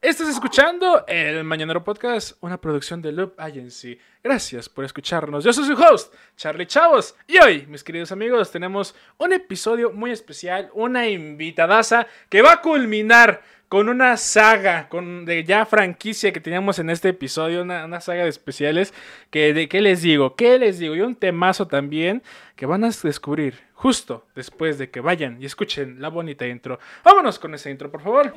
[0.00, 3.98] Estás escuchando el Mañanero Podcast, una producción de Loop Agency.
[4.22, 5.42] Gracias por escucharnos.
[5.42, 7.16] Yo soy su host, Charlie Chavos.
[7.26, 12.62] Y hoy, mis queridos amigos, tenemos un episodio muy especial, una invitadaza que va a
[12.62, 18.22] culminar con una saga, con de ya franquicia que teníamos en este episodio, una, saga
[18.22, 18.94] de especiales.
[19.30, 20.36] Que, de, ¿Qué les digo?
[20.36, 20.94] ¿Qué les digo?
[20.94, 22.22] Y un temazo también
[22.54, 26.78] que van a descubrir justo después de que vayan y escuchen la bonita intro.
[27.02, 28.32] Vámonos con esa intro, por favor.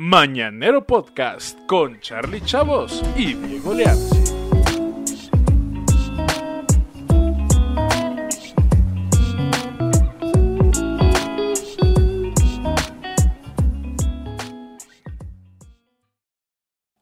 [0.00, 3.72] Mañanero Podcast con Charlie Chavos y Diego.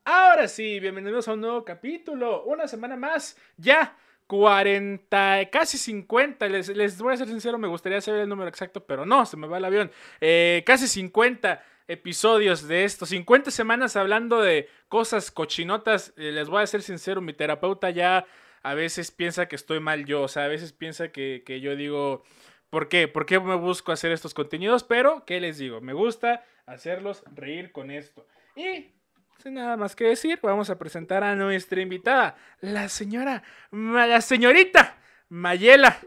[0.07, 2.45] Ahora sí, bienvenidos a un nuevo capítulo.
[2.45, 3.95] Una semana más, ya
[4.27, 6.49] 40, casi 50.
[6.49, 9.37] Les, les voy a ser sincero, me gustaría saber el número exacto, pero no, se
[9.37, 9.91] me va el avión.
[10.19, 16.13] Eh, casi 50 episodios de estos 50 semanas hablando de cosas cochinotas.
[16.17, 18.27] Eh, les voy a ser sincero, mi terapeuta ya
[18.63, 22.25] a veces piensa que estoy mal yo, o sea, a veces piensa que, yo digo,
[22.69, 23.07] ¿por qué?
[23.07, 24.83] ¿Por qué me busco hacer estos contenidos?
[24.83, 25.81] Pero, ¿qué les digo?
[25.81, 28.27] Me gusta hacerlos reír con esto.
[28.57, 28.91] Y
[29.39, 34.99] sin nada más que decir, vamos a presentar a nuestra invitada, la señora, la señorita
[35.29, 35.99] Mayela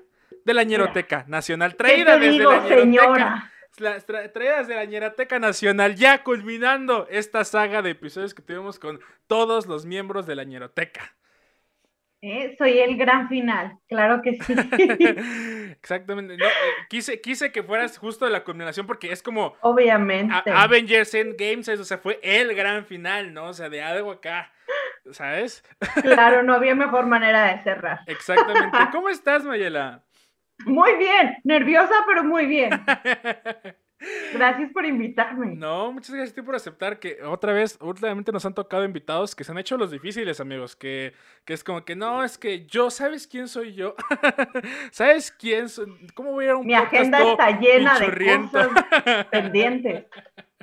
[0.43, 6.23] de la Ñeroteca Nacional, traída desde la Ñeroteca las traídas de la Ñerateca Nacional, ya
[6.23, 11.15] culminando esta saga de episodios que tuvimos con todos los miembros de la Ñeroteca.
[12.21, 14.53] Eh, soy el gran final, claro que sí.
[15.71, 16.33] Exactamente.
[16.33, 16.47] Eh,
[16.89, 19.55] quise, quise que fueras justo de la culminación porque es como.
[19.61, 20.35] Obviamente.
[20.53, 23.45] Avengers Endgame, o sea, fue el gran final, ¿no?
[23.45, 24.51] O sea, de algo acá.
[25.11, 25.63] ¿Sabes?
[26.01, 28.01] Claro, no había mejor manera de cerrar.
[28.05, 28.77] Exactamente.
[28.91, 30.03] ¿Cómo estás, Mayela?
[30.65, 32.71] Muy bien, nerviosa, pero muy bien.
[34.33, 35.55] Gracias por invitarme.
[35.55, 39.35] No, muchas gracias a ti por aceptar que otra vez, últimamente nos han tocado invitados
[39.35, 42.65] que se han hecho los difíciles, amigos, que, que es como que no, es que
[42.65, 43.95] yo, ¿sabes quién soy yo?
[44.91, 46.07] ¿Sabes quién soy?
[46.13, 48.69] ¿Cómo voy a ir a un Mi agenda está llena de cosas
[49.31, 50.05] pendientes.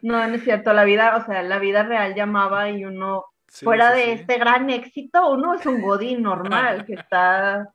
[0.01, 3.93] No, no es cierto, la vida, o sea, la vida real llamaba y uno, fuera
[3.93, 7.71] de este gran éxito, uno es un godín normal que está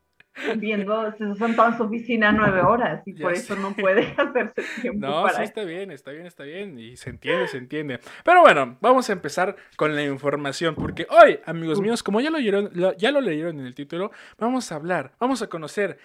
[0.57, 5.07] viendo, sentado en su oficina nueve horas y por eso no puede hacerse tiempo.
[5.07, 7.99] No, sí está bien, está bien, está bien y se entiende, se entiende.
[8.23, 12.37] Pero bueno, vamos a empezar con la información porque hoy, amigos míos, como ya lo,
[12.37, 15.99] leyeron, ya lo leyeron en el título, vamos a hablar, vamos a conocer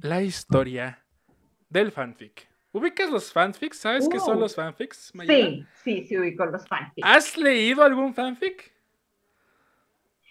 [0.00, 1.04] la historia
[1.68, 2.48] del fanfic.
[2.72, 3.78] ¿Ubicas los fanfics?
[3.78, 4.40] ¿Sabes qué son uh.
[4.40, 5.12] los fanfics?
[5.26, 7.06] Sí, sí, sí ubico los fanfics.
[7.06, 8.77] ¿Has leído algún fanfic?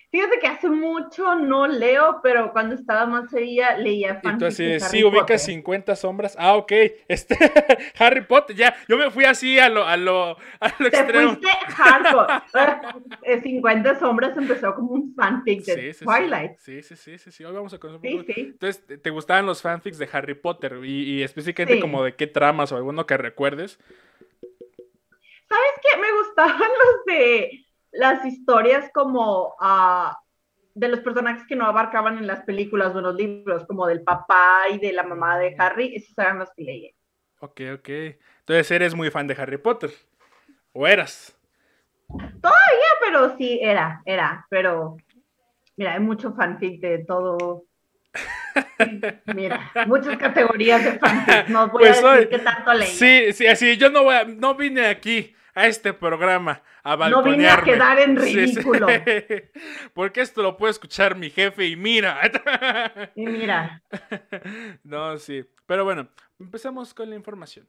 [0.09, 4.59] Fíjate que hace mucho no leo, pero cuando estaba más sería leía fanfics.
[4.59, 6.35] Y tú así sí, ubicas 50 sombras.
[6.39, 6.71] Ah, ok.
[7.09, 7.35] Este,
[7.99, 8.73] Harry Potter, ya.
[8.87, 13.41] Yo me fui así a lo, a lo, a lo Te fuiste hardcore.
[13.43, 16.57] 50 eh, sombras empezó como un fanfic de Twilight.
[16.59, 17.43] Sí, sí, sí, sí, sí.
[17.43, 18.33] Hoy vamos a conocer un poco.
[18.33, 20.79] Entonces, ¿te gustaban los fanfics de Harry Potter?
[20.85, 23.77] Y, y específicamente como de qué tramas o alguno que recuerdes.
[25.49, 25.99] ¿Sabes qué?
[25.99, 30.13] Me gustaban los de las historias como uh,
[30.75, 34.03] de los personajes que no abarcaban en las películas o en los libros, como del
[34.03, 36.95] papá y de la mamá de Harry, esos eran los que leí.
[37.39, 37.89] Ok, ok.
[38.39, 39.91] Entonces eres muy fan de Harry Potter.
[40.73, 41.35] ¿O eras?
[42.07, 44.45] Todavía, pero sí, era, era.
[44.49, 44.97] Pero,
[45.75, 47.65] mira, hay mucho fanfic de todo.
[49.35, 51.49] Mira, muchas categorías de fanfic.
[51.49, 52.87] No voy a pues decir que tanto leí.
[52.87, 53.77] Sí, sí, así.
[53.77, 57.99] Yo no, voy a, no vine aquí a este programa a No vine a quedar
[57.99, 58.85] en ridículo.
[59.93, 62.19] Porque esto lo puede escuchar mi jefe y mira.
[63.15, 63.81] y mira.
[64.83, 65.43] No, sí.
[65.65, 66.09] Pero bueno,
[66.39, 67.67] empezamos con la información.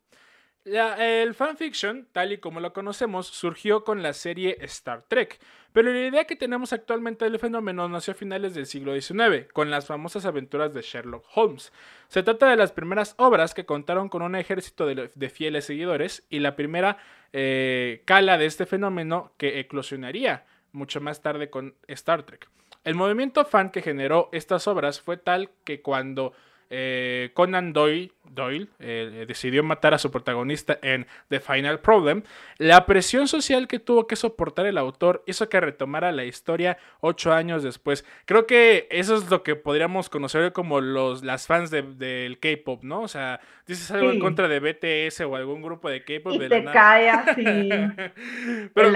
[0.75, 5.39] El fanfiction, tal y como lo conocemos, surgió con la serie Star Trek,
[5.73, 9.71] pero la idea que tenemos actualmente del fenómeno nació a finales del siglo XIX, con
[9.71, 11.73] las famosas aventuras de Sherlock Holmes.
[12.09, 16.41] Se trata de las primeras obras que contaron con un ejército de, fieles seguidores y
[16.41, 16.99] la primera
[17.33, 22.49] eh, cala de este fenómeno que eclosionaría mucho más tarde con Star Trek.
[22.85, 26.33] El movimiento fan que generó estas obras fue tal que cuando
[26.71, 32.23] eh, Conan Doyle, Doyle eh, decidió matar a su protagonista en The Final Problem,
[32.59, 37.33] la presión social que tuvo que soportar el autor hizo que retomara la historia ocho
[37.33, 38.05] años después.
[38.27, 43.03] Creo que eso es lo que podríamos conocer como los, las fans del K-pop, ¿no?
[43.03, 46.35] O sea, dices algo en contra de BTS o algún grupo de K-pop.
[46.35, 47.45] Y te cae así.
[48.75, 48.91] Pero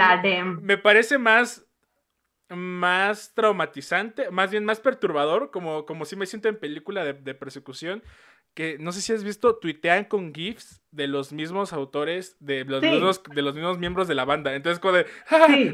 [0.61, 1.65] me parece más
[2.49, 8.03] más traumatizante, más bien más perturbador, como, como si me siento en película de, persecución,
[8.53, 12.81] que no sé si has visto, tuitean con GIFs de los mismos autores, de los,
[12.81, 14.53] mismos, de los mismos miembros de la banda.
[14.53, 15.05] Entonces, como de.
[15.47, 15.73] Sí.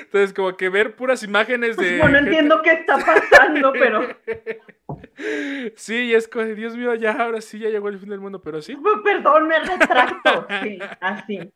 [0.00, 1.98] Entonces, como que ver puras imágenes de.
[1.98, 4.06] Pues, no entiendo qué está pasando, pero.
[5.76, 8.62] Sí, es como, Dios mío, ya, ahora sí, ya llegó el fin del mundo, pero
[8.62, 8.76] sí.
[8.76, 10.46] Pues, perdón, me retracto.
[10.62, 11.52] Sí, así.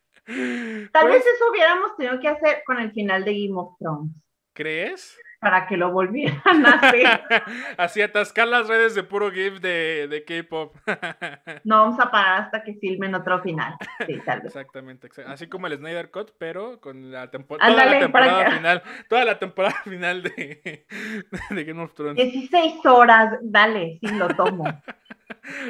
[0.93, 4.13] Tal vez pues eso hubiéramos tenido que hacer con el final de Game of Thrones.
[4.53, 5.17] ¿Crees?
[5.41, 7.07] para que lo volvieran a hacer.
[7.79, 10.77] Así atascar las redes de puro GIF de, de K-pop.
[11.65, 13.75] no vamos a parar hasta que filmen otro final.
[14.07, 14.49] Sí, tal vez.
[14.55, 18.83] Exactamente, así como el Snyder Cut, pero con la, temporada toda la temporada final.
[19.09, 20.87] Toda la temporada final de,
[21.51, 22.17] de Game of Thrones.
[22.17, 24.65] 16 horas, dale, sí lo tomo.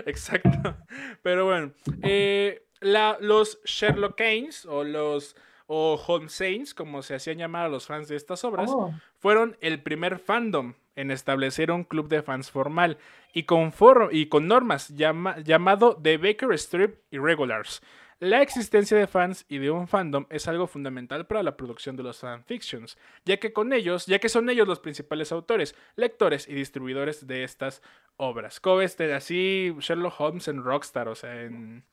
[0.05, 0.77] Exacto.
[1.23, 1.73] Pero bueno,
[2.03, 5.37] eh, la, los Sherlock Keynes o los
[5.73, 8.93] o Home Saints, como se hacían llamar a los fans de estas obras, oh.
[9.21, 12.99] fueron el primer fandom en establecer un club de fans formal
[13.33, 13.73] y con,
[14.11, 17.83] y con normas llamado The Baker Strip Irregulars.
[18.19, 22.03] La existencia de fans y de un fandom es algo fundamental para la producción de
[22.03, 26.55] los fanfictions, ya que con ellos, ya que son ellos los principales autores, lectores y
[26.55, 27.81] distribuidores de estas
[28.17, 28.61] obras.
[28.83, 31.85] Este, así Sherlock Holmes en Rockstar, o sea, en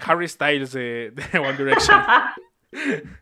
[0.00, 1.98] Harry Styles de One Direction.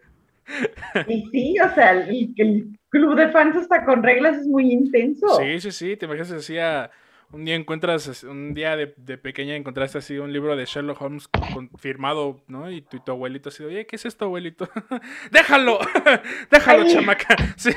[1.06, 5.26] Y sí, o sea, el, el, club de fans hasta con reglas es muy intenso.
[5.37, 6.91] Sí, sí, sí, te imaginas decía
[7.31, 8.87] un día encuentras, un día de,
[9.19, 11.29] pequeña encontraste así un libro de Sherlock Holmes
[11.76, 12.70] firmado, ¿no?
[12.70, 14.69] Y tu, abuelito así, oye, ¿qué es esto, abuelito?
[15.31, 15.79] ¡Déjalo!
[16.50, 17.37] ¡Déjalo, chamaca!
[17.56, 17.70] Sí,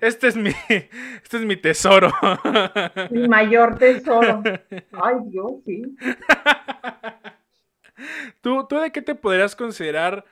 [0.00, 2.12] este es mi, este es mi tesoro.
[3.10, 4.42] Mi mayor tesoro.
[4.92, 5.82] Ay, Dios, sí.
[8.40, 10.24] ¿Tú, ¿Tú de qué te podrías considerar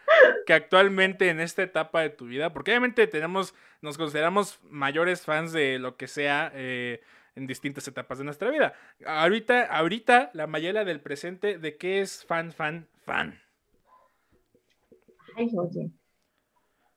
[0.46, 5.52] que actualmente en esta etapa de tu vida, porque obviamente tenemos, nos consideramos mayores fans
[5.52, 7.02] de lo que sea eh,
[7.34, 8.74] en distintas etapas de nuestra vida.
[9.06, 13.40] Ahorita, ahorita, la Mayela del presente, ¿de qué es fan, fan, fan?
[15.36, 15.90] Ay, oye.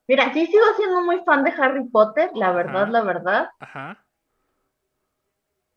[0.08, 3.50] Mira, sí sigo siendo muy fan de Harry Potter, la verdad, la verdad.
[3.60, 4.04] Ajá.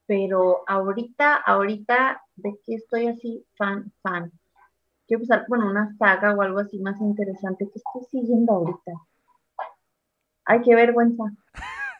[0.06, 4.32] Pero ahorita, ahorita, ¿de qué estoy así fan, fan?
[5.06, 8.92] Quiero usar, bueno, una saga o algo así más interesante que estoy siguiendo ahorita.
[10.44, 11.24] Ay, qué vergüenza.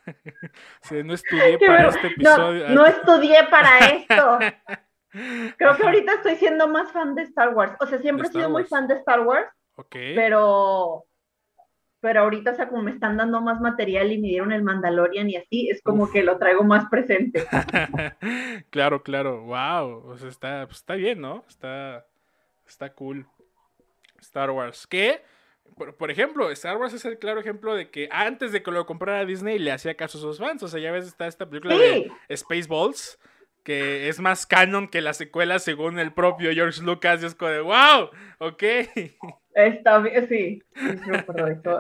[0.83, 2.69] sí, no estudié para este episodio.
[2.69, 4.39] No, no estudié para esto.
[5.57, 7.75] Creo que ahorita estoy siendo más fan de Star Wars.
[7.81, 9.49] O sea, siempre he sido muy fan de Star Wars.
[9.77, 9.95] Ok.
[10.15, 11.07] Pero,
[12.01, 15.31] pero ahorita, o sea, como me están dando más material y me dieron el Mandalorian
[15.31, 17.47] y así, es como que lo traigo más presente.
[18.71, 19.43] claro, claro.
[19.45, 20.11] Wow.
[20.11, 21.45] O sea, está, pues, está bien, ¿no?
[21.49, 22.05] Está,
[22.67, 23.27] Está cool.
[24.21, 24.87] Star Wars.
[24.87, 25.23] Que,
[25.77, 29.25] por, ejemplo, Star Wars es el claro ejemplo de que antes de que lo comprara
[29.25, 30.63] Disney le hacía caso a sus fans.
[30.63, 33.19] O sea, ya ves, está esta película de Spaceballs,
[33.63, 37.23] que es más canon que la secuela según el propio George Lucas.
[37.23, 38.63] Y es como de, wow, ok.
[39.55, 40.63] Está bien, sí.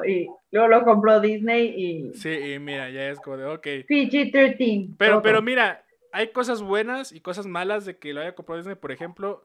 [0.06, 2.14] Y luego lo compró Disney y.
[2.14, 3.66] Sí, y mira, ya es como de, ok.
[3.88, 4.94] PG-13.
[4.96, 8.76] Pero, pero mira, hay cosas buenas y cosas malas de que lo haya comprado Disney.
[8.76, 9.44] Por ejemplo,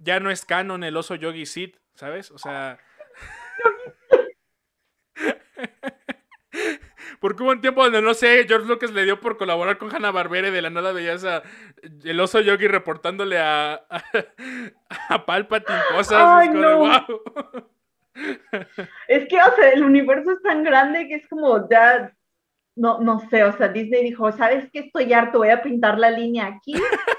[0.00, 2.30] ya no es canon el oso Yogi Sid, ¿sabes?
[2.30, 2.78] O sea.
[7.20, 10.10] Porque hubo un tiempo donde no sé, George Lucas le dio por colaborar con Hanna
[10.10, 11.42] Barbera y de la nada veías a
[12.02, 13.86] el oso Yogi reportándole a,
[15.08, 16.22] a, Palpatine cosas.
[16.26, 16.90] Ay, no.
[19.06, 22.10] es que, o sea, el universo es tan grande que es como ya
[22.80, 24.78] no, no sé, o sea, Disney dijo, ¿sabes qué?
[24.80, 26.72] Estoy harto, voy a pintar la línea aquí.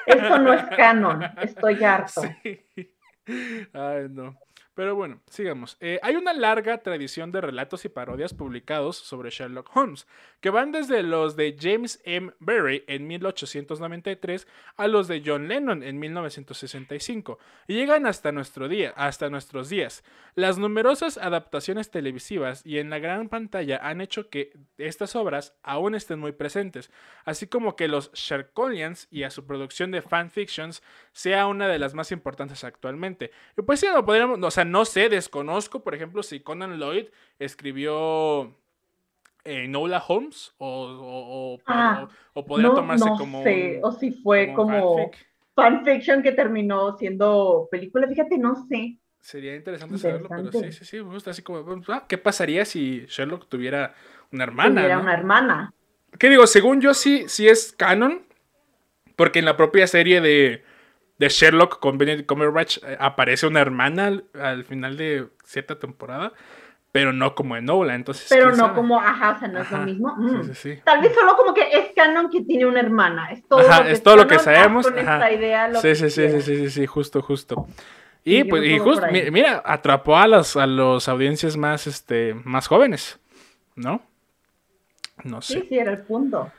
[0.07, 2.23] Esto no es canon, estoy harto.
[3.73, 4.35] Ay, no.
[4.73, 5.75] Pero bueno, sigamos.
[5.81, 10.07] Eh, hay una larga tradición de relatos y parodias publicados sobre Sherlock Holmes,
[10.39, 12.31] que van desde los de James M.
[12.39, 14.47] Barrie en 1893
[14.77, 17.37] a los de John Lennon en 1965,
[17.67, 20.05] y llegan hasta, nuestro día, hasta nuestros días.
[20.35, 25.95] Las numerosas adaptaciones televisivas y en la gran pantalla han hecho que estas obras aún
[25.95, 26.91] estén muy presentes,
[27.25, 31.93] así como que los Sherlockians y a su producción de fanfictions sea una de las
[31.93, 33.31] más importantes actualmente.
[33.65, 37.07] Pues sí, no podríamos, no sé, desconozco, por ejemplo, si Conan Lloyd
[37.39, 38.55] escribió
[39.43, 43.43] eh, Nola Holmes o, ah, podría tomarse como.
[43.43, 45.11] Sé, o si fue como,
[45.55, 48.97] fanfiction que terminó siendo película, fíjate, no sé.
[49.19, 53.05] Sería interesante, saberlo, pero sí, sí, sí, me gusta así como, ah, ¿qué pasaría si
[53.07, 53.93] Sherlock tuviera
[54.31, 54.81] una hermana?
[54.81, 55.73] Tuviera una hermana.
[56.17, 56.47] ¿Qué digo?
[56.47, 58.23] Según yo sí, sí es canon,
[59.15, 60.63] porque en la propia serie de
[61.21, 66.33] de Sherlock con Benedict Cumberbatch eh, aparece una hermana al, final de cierta temporada.
[66.91, 68.25] pero no como en Nola, entonces...
[68.27, 70.15] Pero no como, ajá, o sea, no es lo mismo.
[70.17, 70.43] Mm.
[70.45, 73.61] Sí, sí, Tal vez solo como que es canon que tiene una hermana, es todo
[73.61, 74.87] lo que, es todo lo que sabemos.
[75.81, 77.67] sí, sí, sí, sí, sí, sí, justo, justo.
[78.23, 83.19] Y, pues, y justo, mira, atrapó a las a los audiencias más, este, más jóvenes,
[83.75, 84.01] ¿no?
[85.23, 85.61] No sé.
[85.61, 86.51] Sí, sí, era el punto.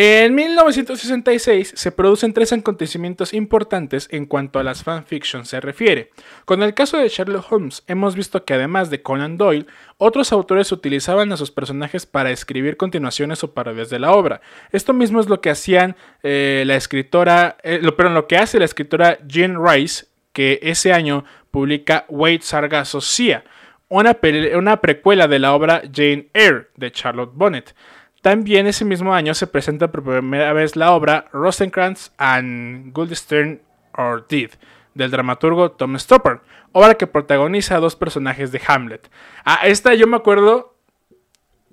[0.00, 6.12] En 1966 se producen tres acontecimientos importantes en cuanto a las fanfictions se refiere.
[6.44, 10.70] Con el caso de Sherlock Holmes hemos visto que además de Conan Doyle, otros autores
[10.70, 14.40] utilizaban a sus personajes para escribir continuaciones o parodias de la obra.
[14.70, 18.66] Esto mismo es lo que hacían eh, la escritora, eh, pero lo que hace la
[18.66, 23.42] escritora Jean Rice, que ese año publica Wade Sargasso Sia,
[23.88, 24.16] una,
[24.54, 27.74] una precuela de la obra Jane Eyre de Charlotte Bonnet.
[28.22, 33.60] También ese mismo año se presenta por primera vez la obra Rosencrantz and Guildenstern
[33.92, 34.50] are Dead
[34.94, 36.40] del dramaturgo Tom Stoppard,
[36.72, 39.08] obra que protagoniza a dos personajes de Hamlet.
[39.44, 40.74] Ah, esta yo me acuerdo,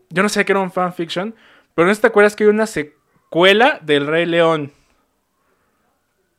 [0.10, 1.36] yo no sé que era un fanfiction,
[1.74, 4.72] pero no te acuerdas que hay una secuela del Rey León.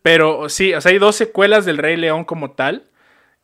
[0.03, 2.85] Pero sí, o sea, hay dos secuelas del Rey León como tal.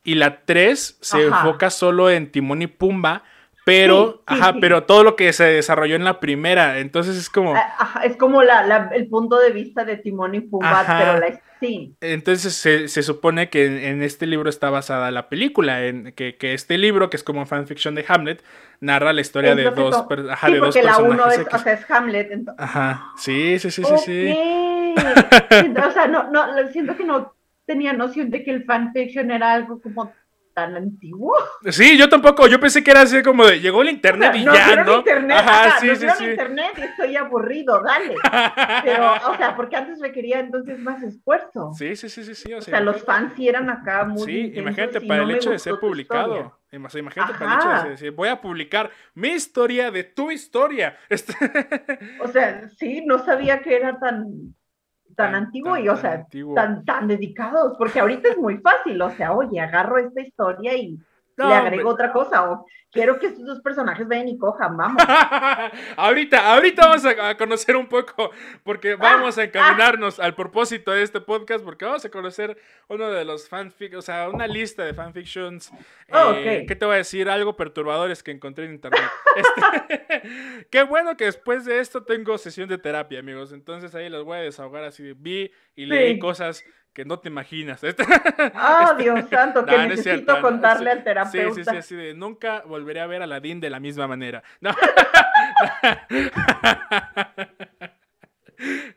[0.05, 3.25] Y la tres se enfoca solo en Timón y Pumba,
[3.65, 7.55] pero, ajá, pero todo lo que se desarrolló en la primera, entonces es como...
[7.55, 11.97] Ah, es como la, el punto de vista de Timón y Pumba, pero la sí.
[12.01, 16.55] Entonces se, se supone que en, este libro está basada la película, en que, que,
[16.55, 18.43] este libro, que es como fanfiction de Hamlet,
[18.81, 22.49] narra la historia de dos, ajá, de dos la uno es, o sea, es Hamlet.
[22.59, 24.35] Ajá, sí, sí, sí, sí, sí.
[24.35, 29.81] o sea, no, no, siento que no tenía noción de que el fanfiction era algo
[29.81, 30.13] como
[30.53, 31.35] tan antiguo.
[31.71, 34.85] Sí, yo tampoco, yo pensé que era así como de llegó el internet y ya,
[34.85, 34.99] ¿no?
[34.99, 36.25] Internet, ajá, sí, sí, sí.
[36.25, 38.15] internet y estoy aburrido, dale.
[38.85, 41.73] Pero, o sea, porque antes requería entonces más esfuerzo.
[41.75, 42.53] Sí, sí, sí, sí, sí.
[42.53, 45.79] O sea, los fans sí eran acá muy Sí, imagínate para el hecho de ser
[45.79, 46.59] publicado.
[46.73, 50.97] Imagínate para el hecho de decir, voy a publicar mi historia de tu historia.
[52.21, 54.55] O sea, sí, no sabía que era tan
[55.15, 59.33] tan, antiguo y, o sea, tan, tan dedicados, porque ahorita es muy fácil, o sea,
[59.33, 60.99] oye, agarro esta historia y
[61.37, 65.03] le agrego otra cosa, o quiero que estos dos personajes vayan y cojan, vamos.
[65.97, 68.31] ahorita, ahorita vamos a, conocer un poco,
[68.63, 72.57] porque vamos a encaminarnos al propósito de este podcast, porque vamos a conocer
[72.89, 75.73] uno de los fanfic, o sea, una lista de fanfictions.
[76.13, 77.29] Oh, eh, ¿Qué te voy a decir?
[77.29, 79.03] Algo perturbadores que encontré en internet.
[79.35, 83.53] Este, qué bueno que después de esto tengo sesión de terapia, amigos.
[83.53, 85.15] Entonces ahí los voy a desahogar así.
[85.17, 86.63] Vi y leí cosas
[86.93, 87.81] que no te imaginas.
[88.55, 91.73] Ah, oh, Dios santo, que necesito contarle al terapeuta.
[91.73, 94.43] Sí, sí, sí, de nunca volveré a ver a Aladdin de la misma manera.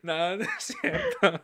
[0.04, 1.42] No, no, no es cierto.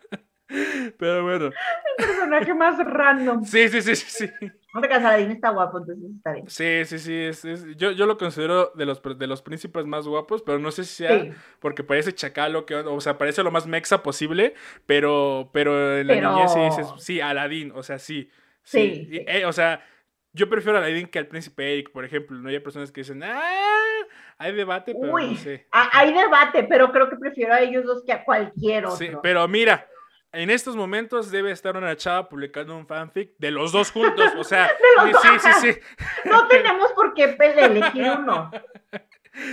[0.97, 1.45] Pero bueno.
[1.45, 3.43] El personaje más random.
[3.43, 4.27] Sí, sí, sí, sí.
[4.27, 4.51] sí.
[4.73, 4.87] No te
[5.33, 6.49] está guapo, entonces está bien.
[6.49, 7.13] Sí, sí, sí.
[7.13, 7.43] Es,
[7.75, 11.03] yo, yo lo considero de los, de los príncipes más guapos, pero no sé si
[11.03, 14.53] sea porque parece chacalo, que, o sea, parece lo más mexa posible,
[14.85, 18.29] pero, pero en la niñez sí dices, sí, Aladín, o sea, sí.
[18.63, 19.09] Sí.
[19.27, 19.83] Eh, o sea,
[20.31, 22.37] yo prefiero a Aladín que al príncipe Eric, por ejemplo.
[22.37, 23.41] No hay personas que dicen, ah,
[24.37, 25.67] hay debate, pero no sé.
[25.71, 28.97] Hay debate, pero creo que prefiero a ellos dos que a cualquier otro.
[28.97, 29.85] Sí, pero mira,
[30.33, 34.31] en estos momentos debe estar una chava publicando un fanfic de los dos juntos.
[34.37, 34.69] O sea,
[35.21, 35.79] sí, sí, sí.
[36.25, 38.51] No tenemos por qué elegir uno.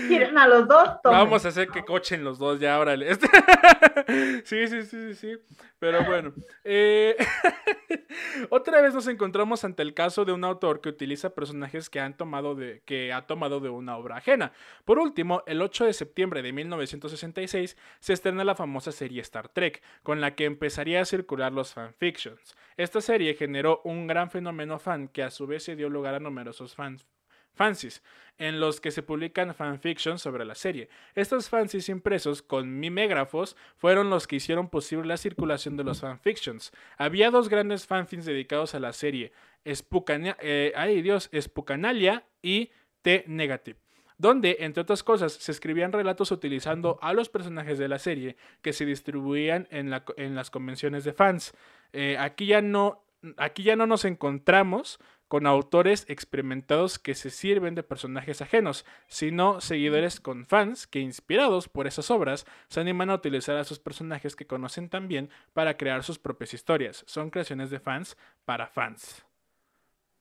[0.09, 0.91] ¿Quieren a los dos?
[1.05, 3.15] Vamos a hacer que cochen los dos ya, órale.
[4.45, 5.39] sí, sí, sí, sí, sí.
[5.79, 6.33] Pero bueno.
[6.65, 7.17] Eh,
[8.51, 12.17] otra vez nos encontramos ante el caso de un autor que utiliza personajes que, han
[12.17, 14.53] tomado de, que ha tomado de una obra ajena.
[14.85, 19.83] Por último, el 8 de septiembre de 1966 se estrena la famosa serie Star Trek,
[20.03, 22.57] con la que empezaría a circular los fanfictions.
[22.77, 26.21] Esta serie generó un gran fenómeno fan que a su vez se dio lugar a
[26.21, 27.07] numerosos fans
[27.55, 28.03] fancies,
[28.39, 30.89] en los que se publican fanfictions sobre la serie.
[31.15, 36.73] Estos fancies impresos con mimégrafos fueron los que hicieron posible la circulación de los fanfictions.
[36.97, 39.33] Había dos grandes fanfics dedicados a la serie,
[39.65, 42.71] eh, ay Dios, Spucanalia y
[43.03, 43.79] T-Negative
[44.19, 48.73] donde, entre otras cosas, se escribían relatos utilizando a los personajes de la serie que
[48.73, 49.91] se distribuían en,
[50.35, 51.55] las convenciones de fans.
[51.93, 53.05] Eh, aquí, ya no,
[53.37, 54.99] aquí ya no nos encontramos
[55.29, 61.69] con autores experimentados que se sirven de personajes ajenos, sino seguidores con fans que, inspirados
[61.69, 66.03] por esas obras, se animan a utilizar a sus personajes que conocen también para crear
[66.03, 67.05] sus propias historias.
[67.07, 69.25] Son creaciones de fans para fans.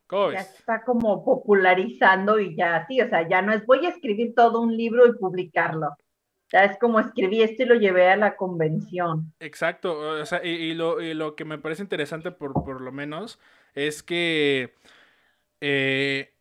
[0.08, 3.90] ¿Cómo ya está como popularizando y ya, sí, o sea, ya no es voy a
[3.90, 5.96] escribir todo un libro y publicarlo.
[6.52, 9.34] Es como escribí esto y lo llevé a la convención.
[9.40, 13.40] Exacto, o sea, y, lo, y lo, que me parece interesante por, por lo menos
[13.74, 14.74] es que
[15.62, 16.34] eh,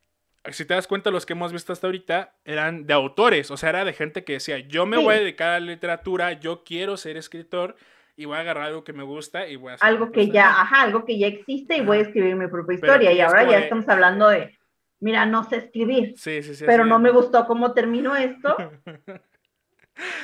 [0.52, 3.70] si te das cuenta, los que hemos visto hasta ahorita eran de autores, o sea,
[3.70, 6.96] era de gente que decía, yo me voy a dedicar a la literatura, yo quiero
[6.96, 7.76] ser escritor
[8.16, 10.48] y voy a agarrar algo que me gusta y voy a hacer algo que ya,
[10.48, 13.12] ajá, algo que ya existe y voy a escribir mi propia historia.
[13.12, 14.56] y ahora ya estamos hablando de,
[15.00, 18.56] mira, no sé escribir, sí, sí, sí, pero no me gustó cómo terminó esto.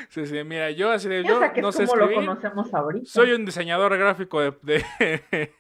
[0.09, 1.25] Sí, sí, mira, yo así de.
[1.25, 3.07] Yo, no sé lo conocemos ahorita.
[3.07, 4.85] Soy un diseñador gráfico de,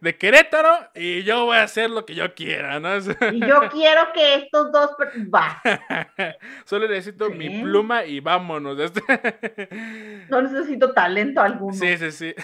[0.00, 2.94] de, Querétaro y yo voy a hacer lo que yo quiera, ¿no?
[3.32, 4.90] Y yo quiero que estos dos.
[5.34, 5.62] Va.
[6.64, 8.76] Solo necesito mi pluma y vámonos.
[10.28, 11.72] No necesito talento alguno.
[11.72, 12.34] Sí, sí, sí.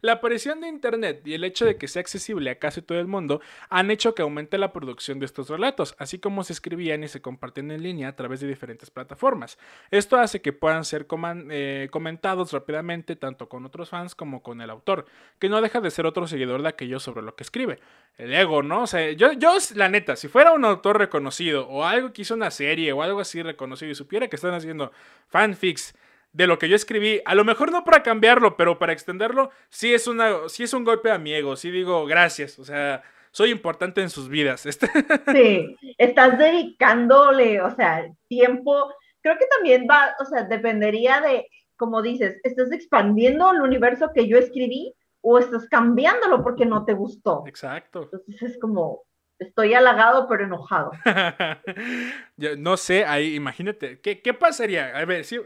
[0.00, 3.06] La aparición de Internet y el hecho de que sea accesible a casi todo el
[3.06, 7.08] mundo han hecho que aumente la producción de estos relatos, así como se escribían y
[7.08, 9.58] se compartían en línea a través de diferentes plataformas.
[9.90, 11.06] Esto hace que puedan ser
[11.50, 15.06] eh, comentados rápidamente tanto con otros fans como con el autor,
[15.38, 17.80] que no deja de ser otro seguidor de aquello sobre lo que escribe.
[18.16, 18.82] El ego, ¿no?
[18.82, 22.34] O sea, yo, yo, la neta, si fuera un autor reconocido o algo que hizo
[22.34, 24.92] una serie o algo así reconocido y supiera que están haciendo
[25.28, 25.94] fanfics
[26.32, 29.92] de lo que yo escribí, a lo mejor no para cambiarlo, pero para extenderlo, sí
[29.92, 33.50] es, una, sí es un golpe a mi ego, sí digo gracias, o sea, soy
[33.50, 34.66] importante en sus vidas.
[35.32, 42.02] Sí, estás dedicándole, o sea, tiempo creo que también va, o sea, dependería de, como
[42.02, 47.44] dices, ¿estás expandiendo el universo que yo escribí o estás cambiándolo porque no te gustó?
[47.46, 48.02] Exacto.
[48.04, 49.04] Entonces es como,
[49.38, 50.92] estoy halagado pero enojado.
[52.58, 54.96] no sé, ahí imagínate, ¿qué, ¿qué, pasaría?
[54.96, 55.38] A ver, sí,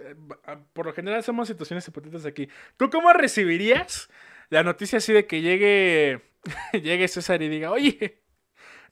[0.72, 2.48] por lo general somos situaciones hipotéticas aquí.
[2.76, 4.10] ¿Tú cómo recibirías
[4.48, 6.22] la noticia así de que llegue,
[6.72, 8.22] llegue César y diga, oye,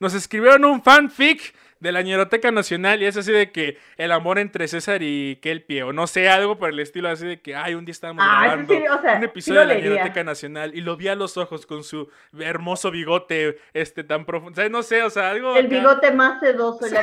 [0.01, 4.39] nos escribieron un fanfic de la Ñeroteca Nacional y es así de que el amor
[4.39, 7.75] entre César y Kelpie o no sé, algo por el estilo así de que, ay,
[7.75, 11.15] un día estábamos ah, grabando un episodio de la Ñeroteca Nacional y lo vi a
[11.15, 15.31] los ojos con su hermoso bigote este tan profundo, o sea, no sé, o sea,
[15.31, 15.57] algo...
[15.57, 16.95] El bigote más sedoso, sí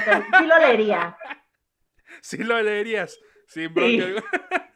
[0.47, 1.17] lo leería.
[2.21, 4.23] sí lo leerías, sin bronca.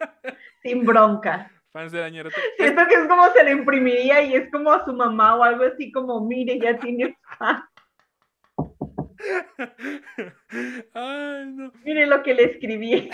[0.61, 1.51] sin bronca.
[1.71, 2.41] Fans de la Ñeroteca.
[2.57, 5.65] Siento que es como se le imprimiría y es como a su mamá o algo
[5.65, 7.17] así como, mire, ya tiene
[10.93, 11.71] Ay, no.
[11.83, 13.09] Mire lo que le escribí.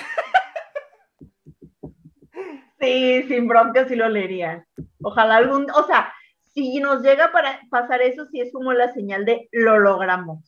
[2.79, 4.65] sí, sin bronca sí lo leería.
[5.01, 6.13] Ojalá algún, o sea,
[6.53, 10.39] si nos llega a pasar eso, sí es como la señal de lo logramos.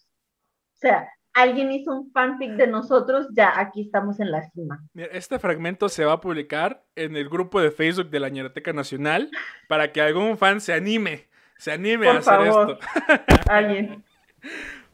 [0.74, 4.84] O sea, alguien hizo un fanfic de nosotros, ya aquí estamos en la cima.
[4.96, 9.32] Este fragmento se va a publicar en el grupo de Facebook de la Ñeroteca Nacional
[9.68, 12.78] para que algún fan se anime, se anime a hacer esto.
[13.50, 14.04] Alguien.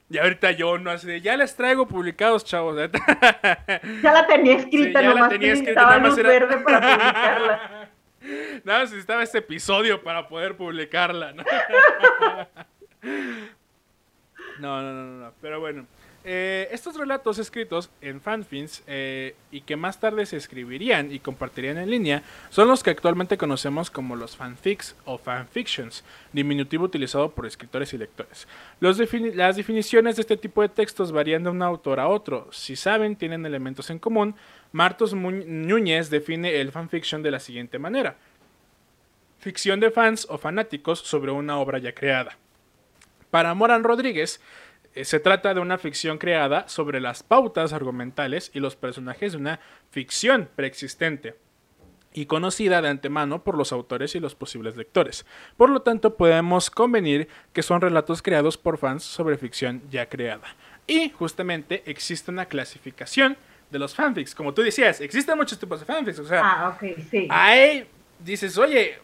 [0.09, 2.75] Y ahorita yo no sé, ya les traigo publicados, chavos.
[4.01, 7.89] Ya la tenía escrita, nomás la tenía escrita, luz verde para publicarla.
[8.63, 11.33] Nada, necesitaba este episodio para poder publicarla.
[11.33, 11.43] ¿no?
[14.59, 15.33] no, no, no, no.
[15.41, 15.85] Pero bueno.
[16.25, 21.77] Eh, estos relatos escritos en fanfins eh, y que más tarde se escribirían y compartirían
[21.77, 26.03] en línea son los que actualmente conocemos como los fanfics o fanfictions,
[26.33, 28.49] diminutivo utilizado por escritores y lectores.
[28.81, 32.49] las definiciones de este tipo de textos varían de un autor a otro.
[32.51, 34.35] Si saben, tienen elementos en común.
[34.73, 38.17] Martos Núñez define el fanfiction de la siguiente manera.
[39.39, 42.37] Ficción de fans o fanáticos sobre una obra ya creada.
[43.31, 44.41] Para Moran Rodríguez,
[44.95, 49.59] se trata de una ficción creada sobre las pautas argumentales y los personajes de una
[49.91, 51.35] ficción preexistente
[52.13, 55.25] y conocida de antemano por los autores y los posibles lectores.
[55.57, 60.55] Por lo tanto, podemos convenir que son relatos creados por fans sobre ficción ya creada.
[60.87, 63.37] Y justamente existe una clasificación
[63.69, 64.33] de los fanfics.
[64.33, 66.19] Como tú decías, existen muchos tipos de fanfics.
[66.19, 66.77] O sea, ah,
[67.11, 67.27] sí.
[67.29, 67.87] hay,
[68.19, 68.97] dices, oye,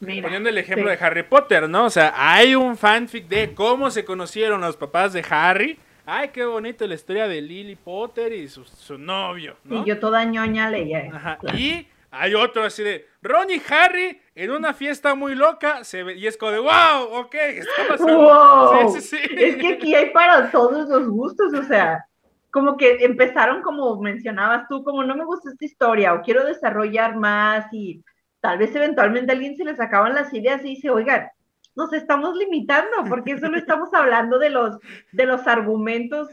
[0.00, 1.86] poniendo el ejemplo de Harry Potter, ¿no?
[1.86, 5.78] O sea, hay un fanfic de cómo se conocieron los papás de Harry.
[6.06, 8.64] Ay, qué bonito la historia de Lily Potter y su,
[8.96, 9.82] novio, ¿no?
[9.82, 11.10] Y yo toda ñoña leía.
[11.12, 11.38] Ajá.
[11.54, 16.14] Y hay otro así de Ron y Harry en una fiesta muy loca se ve,
[16.14, 18.18] y es como de wow, ok, está pasando.
[18.18, 18.92] Wow.
[18.94, 19.34] Sí, sí, sí.
[19.36, 22.06] Es que aquí hay para todos los gustos, o sea,
[22.50, 27.16] como que empezaron como mencionabas tú, como no me gusta esta historia o quiero desarrollar
[27.16, 28.02] más y
[28.40, 31.28] tal vez eventualmente a alguien se le sacaban las ideas y dice, oigan,
[31.74, 34.78] nos estamos limitando, porque solo estamos hablando de los,
[35.12, 36.28] de los argumentos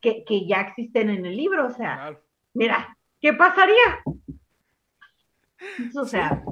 [0.00, 1.66] que, ya existen en el libro.
[1.66, 2.16] O sea,
[2.54, 4.02] mira, ¿qué pasaría?
[5.94, 6.42] O sea,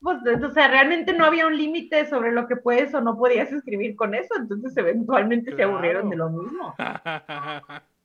[0.00, 3.50] pues, o sea, realmente no había un límite sobre lo que puedes o no podías
[3.52, 6.74] escribir con eso, entonces eventualmente se aburrieron de lo mismo.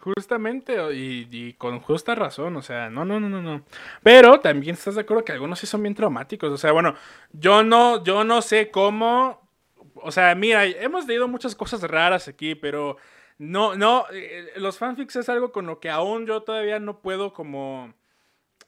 [0.00, 3.64] Justamente, y, con justa razón, o sea, no, no, no, no, no.
[4.02, 6.94] Pero también estás de acuerdo que algunos sí son bien traumáticos, o sea, bueno,
[7.32, 9.48] yo no, yo no sé cómo,
[9.96, 12.96] o sea, mira, hemos leído muchas cosas raras aquí, pero
[13.38, 17.32] no, no, eh, los fanfics es algo con lo que aún yo todavía no puedo
[17.32, 17.92] como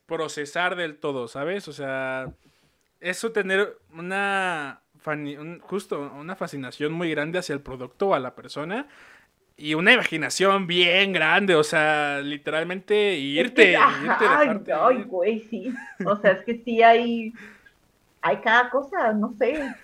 [0.07, 1.69] procesar del todo, ¿sabes?
[1.69, 2.33] O sea,
[3.01, 4.83] eso tener una,
[5.62, 8.89] justo, una fascinación muy grande hacia el producto o a la persona
[9.59, 15.73] y una imaginación bien grande, o sea, literalmente irte, irte ay, güey, sí.
[16.05, 17.33] O sea, es que sí hay,
[18.21, 19.75] hay cada cosa, no sé.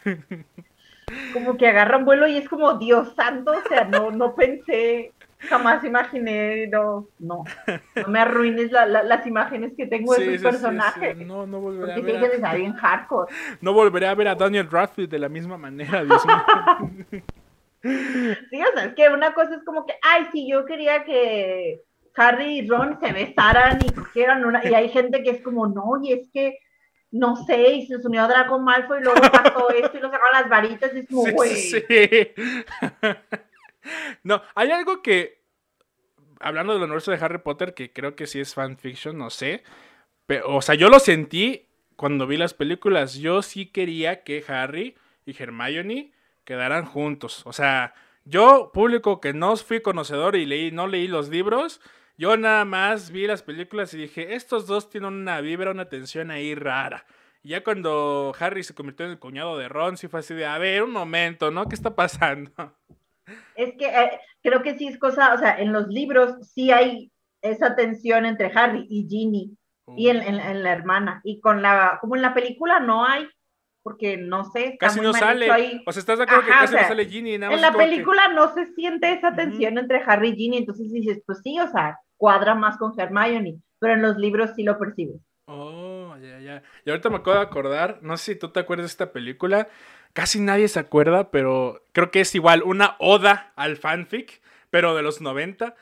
[1.33, 5.83] Como que agarran vuelo y es como Dios santo, o sea, no, no pensé, jamás
[5.85, 7.45] imaginé, no, no,
[7.97, 11.17] no me arruines las imágenes que tengo de sus personajes.
[11.17, 12.45] no, no volveré a ver.
[12.45, 12.55] A...
[12.55, 13.33] bien hardcore.
[13.61, 17.23] No volveré a ver a Daniel Radcliffe de la misma manera, Dios mío.
[17.83, 21.83] Sí, o sea, es que una cosa es como que, ay, sí, yo quería que
[22.17, 25.99] Harry y Ron se besaran y cogieran una, y hay gente que es como, no,
[26.03, 26.59] y es que,
[27.11, 30.33] no sé, y se unió a Draco Malfoy y luego pasó esto y lo sacaron
[30.33, 31.57] las varitas y es como, güey.
[31.57, 31.83] Sí,
[34.23, 35.43] no, hay algo que,
[36.39, 39.65] hablando del universo de Harry Potter, que creo que sí es fanfiction, no sé,
[40.27, 44.97] pero, o sea, yo lo sentí cuando vi las películas, yo sí quería que Harry
[45.27, 46.13] y Hermione
[46.45, 47.43] quedarán juntos.
[47.47, 51.81] O sea, yo, público que no fui conocedor y leí, no leí los libros,
[52.17, 56.31] yo nada más vi las películas y dije, estos dos tienen una vibra, una tensión
[56.31, 57.05] ahí rara.
[57.43, 60.47] Y ya cuando Harry se convirtió en el cuñado de Ron, sí fue así de,
[60.47, 61.67] a ver, un momento, ¿no?
[61.67, 62.53] ¿Qué está pasando?
[63.57, 67.11] Es que eh, creo que sí es cosa, o sea, en los libros sí hay
[67.41, 69.57] esa tensión entre Harry y Ginny
[69.97, 71.21] y en, en, la hermana.
[71.25, 73.29] Y con la, como en la película no hay,
[73.83, 74.77] porque no sé.
[74.79, 75.51] Casi no sale.
[75.87, 77.39] O sea, ¿estás de acuerdo que casi no sale Ginny?
[77.39, 81.23] Nada en la película no se siente esa tensión entre Harry y Ginny, entonces dices,
[81.27, 85.21] pues sí, o sea, cuadra más con Hermione, pero en los libros sí lo percibes.
[85.47, 86.63] Oh, ya, ya.
[86.85, 89.69] Y ahorita me acabo de acordar, no sé si tú te acuerdas de esta película,
[90.13, 94.41] casi nadie se acuerda, pero creo que es igual una oda al fanfic,
[94.71, 95.75] pero de los 90.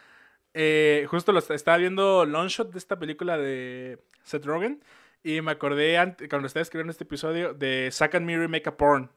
[0.55, 4.83] Eh, justo lo estaba viendo Longshot de esta película de Seth Rogen.
[5.23, 5.97] Y me acordé
[6.29, 9.11] cuando estaba escribiendo este episodio de Sack and Mirror Make a Porn.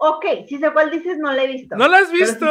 [0.00, 1.76] Ok, si sé cuál dices, no la he visto.
[1.76, 2.46] ¿No la has visto?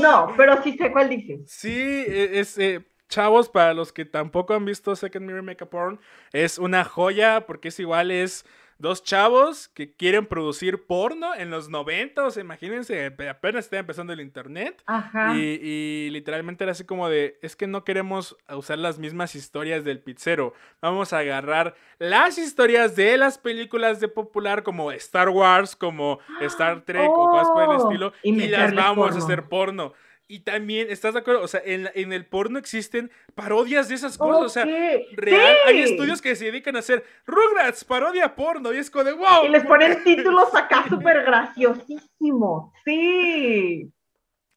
[0.00, 1.40] No, pero sí sé cuál dices.
[1.46, 5.70] Sí, e, es, eh, chavos, para los que tampoco han visto Second Mirror Make a
[5.70, 5.98] Porn,
[6.32, 8.44] es una joya porque es igual, es
[8.78, 14.12] dos chavos que quieren producir porno en los 90, o sea, imagínense, apenas está empezando
[14.12, 14.82] el internet.
[14.86, 15.34] Ajá.
[15.36, 20.00] Y, literalmente era así como de, es que no queremos usar las mismas historias del
[20.00, 26.18] pizzero, vamos a agarrar las historias de las películas de popular como Star Wars, como
[26.40, 29.94] Star Trek o cosas por el oh, estilo, y, las vamos a hacer porno.
[30.26, 31.42] Y también, ¿estás de acuerdo?
[31.42, 34.42] O sea, en, el porno existen parodias de esas cosas.
[34.42, 34.64] O sea,
[35.12, 38.72] real, hay estudios que se dedican a hacer Rugrats, parodia porno.
[38.72, 39.44] Y es como de wow.
[39.44, 42.72] Y les ponen títulos acá súper graciosísimos.
[42.84, 43.92] Sí.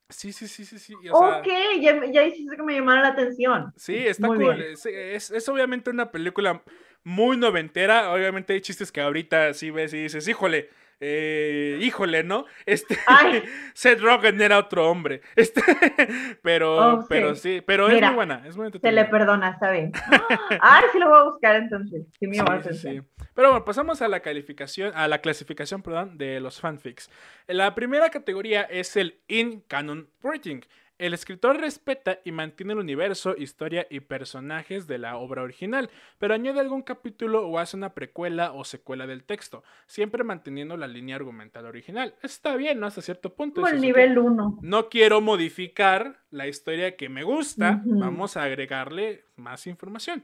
[0.10, 0.93] Sí, sí, sí, sí, sí.
[1.12, 1.47] ok,
[1.82, 3.73] ya, ya hiciste que me llamara la atención.
[3.75, 4.62] Sí, está cool.
[4.62, 4.86] Es,
[5.32, 6.63] es, obviamente una película
[7.03, 8.13] muy noventera.
[8.13, 12.45] Obviamente hay chistes que ahorita sí ves y dices, híjole, eh, híjole, ¿no?
[12.65, 12.97] Este,
[13.73, 15.21] Seth Rogen era otro hombre.
[15.36, 15.62] Este,
[16.41, 19.91] pero, oh, pero sí, pero es muy buena, es muy Se le perdona, está bien.
[20.62, 22.05] Ay, sí lo voy a buscar entonces.
[22.19, 22.27] Sí,
[22.73, 23.01] sí,
[23.33, 27.10] Pero bueno, pasamos a la calificación, a la clasificación, perdón, de los fanfics.
[27.47, 30.62] La primera categoría es el in canon rating.
[30.99, 36.33] El escritor respeta y mantiene el universo, historia y personajes de la obra original, pero
[36.33, 41.15] añade algún capítulo o hace una precuela o secuela del texto, siempre manteniendo la línea
[41.15, 42.15] argumental original.
[42.23, 42.88] Está bien, ¿no?
[42.88, 43.62] Hasta cierto punto.
[43.62, 44.60] Como el nivel 1.
[44.63, 50.23] No quiero modificar la historia que me gusta, vamos a agregarle más información.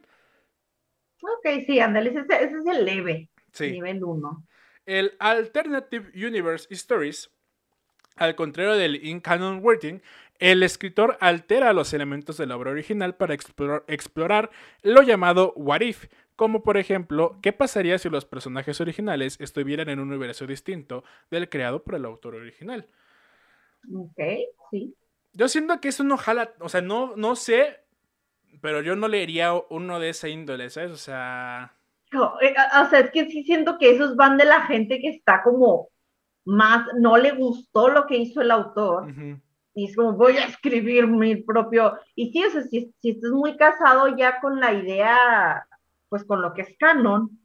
[1.22, 3.30] Ok, sí, ándale, ese, es el leve.
[3.60, 4.48] Nivel 1.
[4.88, 7.30] El Alternative Universe Stories
[8.16, 10.00] al contrario del in-canon wording,
[10.44, 14.50] el escritor altera los elementos de la obra original para explorar,
[14.82, 20.02] lo llamado what if, como por ejemplo, ¿qué pasaría si los personajes originales estuvieran en
[20.02, 22.90] un universo distinto del creado por el autor original?
[23.96, 24.20] Ok,
[24.70, 24.94] sí.
[25.32, 27.80] Yo siento que eso no jala, o sea, no, no sé,
[28.60, 30.92] pero yo no leería uno de esa índole, ¿sabes?
[30.92, 31.74] O sea...
[32.12, 35.08] No, eh, o sea, es que sí siento que esos van de la gente que
[35.08, 35.88] está como
[36.44, 39.08] más, no le gustó lo que hizo el autor
[39.74, 43.32] y es como voy a escribir mi propio, y sí, o sea, si, si estás
[43.32, 45.68] muy casado ya con la idea,
[46.10, 47.40] pues con lo que es canon,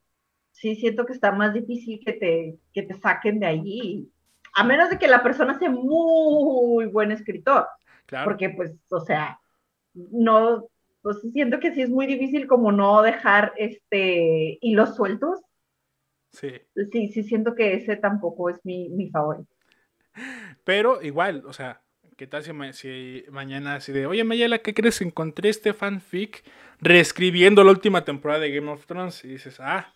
[0.52, 4.12] sí siento que está más difícil que te, que te saquen de allí,
[4.54, 7.66] a menos de que la persona sea muy buen escritor,
[8.06, 8.24] claro.
[8.24, 9.40] porque pues, o sea,
[9.94, 10.68] no,
[11.02, 15.40] pues siento que sí es muy difícil como no dejar este hilos sueltos.
[16.32, 16.52] Sí.
[16.92, 19.54] Sí, sí siento que ese tampoco es mi, mi favorito.
[20.64, 21.80] Pero igual, o sea,
[22.18, 22.52] ¿Qué tal si,
[23.30, 25.00] mañana así de, oye Mayela, ¿qué crees?
[25.02, 26.42] Encontré este fanfic
[26.80, 29.24] reescribiendo la última temporada de Game of Thrones.
[29.24, 29.94] Y dices, ah,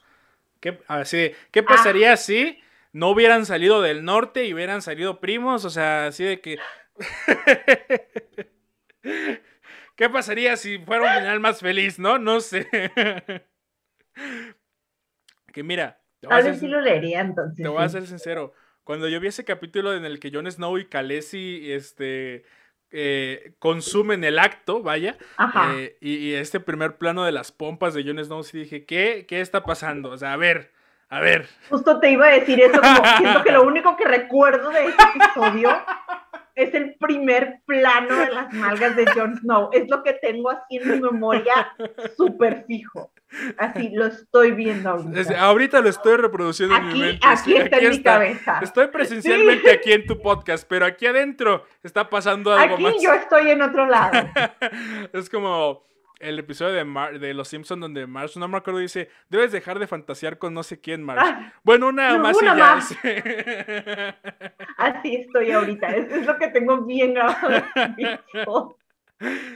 [0.61, 1.65] ¿qué, así ¿qué ah.
[1.67, 2.61] pasaría si
[2.93, 5.65] no hubieran salido del norte y hubieran salido primos?
[5.65, 6.59] O sea, así de que...
[9.97, 12.19] ¿Qué pasaría si fuera un final más feliz, no?
[12.19, 12.69] No sé.
[15.53, 16.01] que mira.
[16.21, 17.61] Te voy a, ver si lo leería entonces.
[17.61, 18.55] Te voy a ser sincero.
[18.85, 22.45] Cuando yo vi ese capítulo en el que Jon Snow y Khaleesi este,
[22.90, 25.16] eh, consumen el acto, vaya,
[25.75, 29.40] eh, y, este primer plano de las pompas de Jon Snow, sí dije, ¿qué, ¿qué
[29.40, 30.11] está pasando?
[30.11, 30.73] O sea, a ver,
[31.09, 31.49] a ver.
[31.71, 35.03] Justo te iba a decir eso, como siento que lo único que recuerdo de este
[35.14, 35.71] episodio
[36.55, 39.71] es el primer plano de las malgas de Jon Snow.
[39.73, 41.75] Es lo que tengo así en mi memoria
[42.17, 43.12] súper fijo.
[43.57, 45.41] Así lo estoy viendo ahorita.
[45.41, 47.27] ahorita lo estoy reproduciendo en mi mente.
[47.27, 48.61] Aquí está en mi cabeza.
[48.62, 52.93] Estoy presencialmente aquí en tu podcast, pero aquí adentro está pasando algo más.
[52.93, 54.29] Aquí yo estoy en otro lado.
[55.12, 55.83] es como
[56.23, 59.87] el episodio de, de Los Simpsons donde Marsh, no me acuerdo, dice, debes dejar de
[59.87, 61.21] fantasear con no sé quién, Marsh.
[61.23, 62.79] Ah, bueno, una más y ya.
[64.79, 68.79] Así estoy ahorita, es, lo que tengo bien grabado.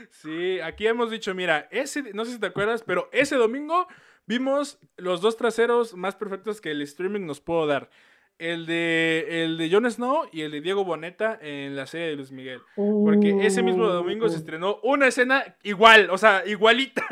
[0.09, 3.87] sí, aquí hemos dicho, mira, ese, no sé si te acuerdas, pero ese domingo
[4.25, 7.89] vimos los dos traseros más perfectos que el streaming nos pudo dar
[8.39, 12.15] el de, el de Jon Snow y el de Diego Boneta en la serie de
[12.15, 12.61] Luis Miguel.
[12.75, 17.03] Porque ese mismo domingo se estrenó una escena igual, o sea, igualita.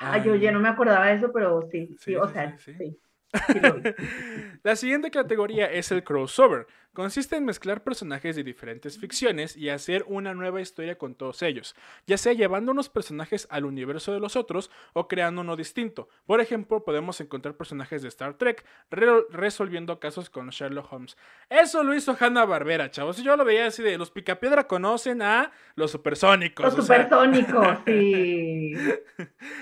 [0.00, 2.98] Ay, oye, no me acordaba de eso, pero sí, sí, o sea, sí.
[4.62, 6.66] La siguiente categoría es el crossover.
[6.98, 11.76] Consiste en mezclar personajes de diferentes ficciones y hacer una nueva historia con todos ellos,
[12.08, 16.08] ya sea llevando unos personajes al universo de los otros o creando uno distinto.
[16.26, 21.16] Por ejemplo, podemos encontrar personajes de Star Trek resolviendo casos con Sherlock Holmes.
[21.48, 23.22] Eso lo hizo Hanna Barbera, chavos.
[23.22, 26.66] Yo lo veía así de los Picapiedra conocen a los supersónicos.
[26.66, 28.72] Los supersónicos, sí.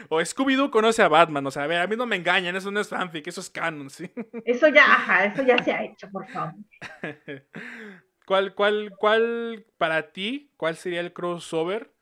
[0.08, 1.46] o Scooby-Doo conoce a Batman.
[1.46, 3.50] O sea, a ver, a mí no me engañan, eso no es fanfic, eso es
[3.50, 4.10] canon, ¿sí?
[4.46, 6.54] Eso ya, ajá, eso ya se ha hecho, por favor.
[8.26, 11.92] ¿Cuál, cuál, cuál, para ti, cuál sería el crossover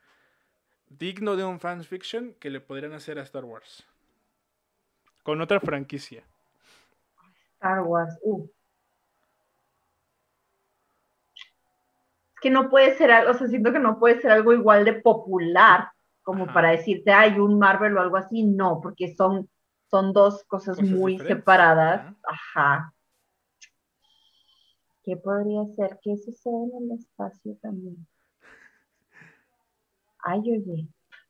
[0.88, 3.86] digno de un fanfiction que le podrían hacer a Star Wars?
[5.22, 6.24] Con otra franquicia.
[7.54, 8.48] Star Wars, uh.
[12.34, 14.84] Es que no puede ser algo, o sea, siento que no puede ser algo igual
[14.84, 15.88] de popular
[16.24, 19.48] como para decirte, hay un Marvel o algo así, no, porque son,
[19.90, 22.14] son dos cosas, muy separadas.
[22.26, 22.92] Ajá.
[25.04, 25.98] ¿Qué podría ser?
[26.02, 28.06] ¿Qué sucede en el espacio también?
[30.20, 30.88] Ay, oye,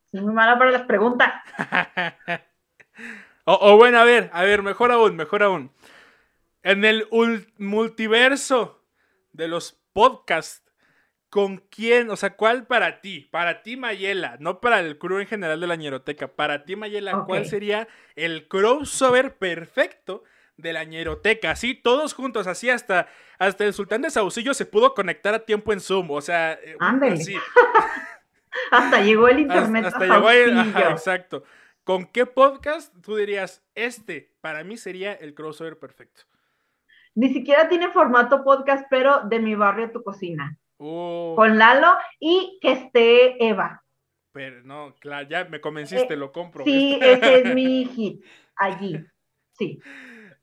[0.09, 1.29] soy muy mala para las preguntas.
[3.45, 5.71] o, bueno, a ver, a ver, mejor aún, mejor aún.
[6.63, 7.05] En el
[7.57, 8.81] multiverso
[9.33, 10.63] de los podcasts,
[11.29, 12.09] ¿con quién?
[12.09, 13.27] O sea, ¿cuál para ti?
[13.29, 16.29] Para ti, Mayela, no para el crew en general de la ñeroteca.
[16.29, 20.23] Para ti, Mayela, ¿cuál sería el crossover perfecto
[20.57, 23.07] de la ñeroteca, así, todos juntos, así hasta,
[23.39, 26.77] hasta el sultán de Saucillo se pudo conectar a tiempo en Zoom, o sea, eh,
[26.79, 27.35] así.
[28.71, 29.85] hasta llegó el internet.
[29.85, 31.43] Hasta, llegó el, exacto.
[31.83, 36.23] ¿Con qué podcast tú dirías, este para mí sería el crossover perfecto?
[37.13, 40.57] Ni siquiera tiene formato podcast, pero de mi barrio a tu cocina.
[40.77, 41.33] Oh.
[41.35, 43.83] Con Lalo y que esté Eva.
[44.31, 46.65] Pero no, claro, ya me convenciste, eh, lo compro.
[46.65, 48.23] Sí, ese es mi hit,
[48.57, 49.05] allí,
[49.53, 49.79] sí.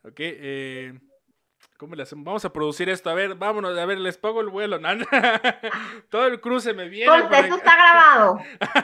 [0.05, 0.93] Ok, eh,
[1.83, 2.25] ¿cómo le hacemos?
[2.25, 3.11] Vamos a producir esto.
[3.11, 4.79] A ver, vámonos, a ver, les pago el vuelo.
[6.11, 7.11] Todo el cruce me viene.
[7.27, 8.39] Pues eso está grabado.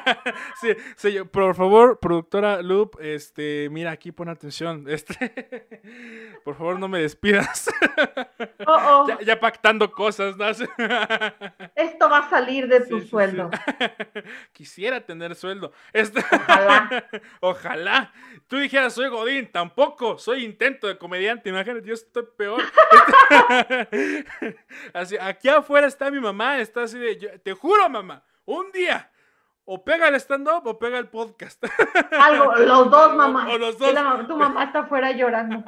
[0.61, 4.87] sí, sí, por favor, productora Loop, este, mira aquí, pon atención.
[4.99, 5.69] Este,
[6.45, 7.71] por favor, no me despidas.
[8.67, 9.21] Oh, oh.
[9.21, 10.49] Ya, pactando cosas, ¿no?
[10.49, 13.49] Esto va a salir de tu sueldo.
[14.53, 15.73] Quisiera tener sueldo.
[15.93, 16.19] Este...
[16.19, 17.09] Ojalá.
[17.41, 18.13] Ojalá.
[18.49, 20.19] Tú dijeras, soy Godín, tampoco.
[20.19, 21.51] Soy intento de comediante.
[21.51, 22.63] Imagínate, yo estoy peor.
[24.95, 26.59] Así, aquí afuera está mi mamá.
[26.59, 29.11] Está así de, te juro, mamá, un día.
[29.65, 31.63] O pega el stand-up o pega el podcast.
[32.19, 33.49] Algo, los dos, mamá.
[33.51, 33.95] O, los dos.
[34.27, 35.63] tu mamá está afuera llorando.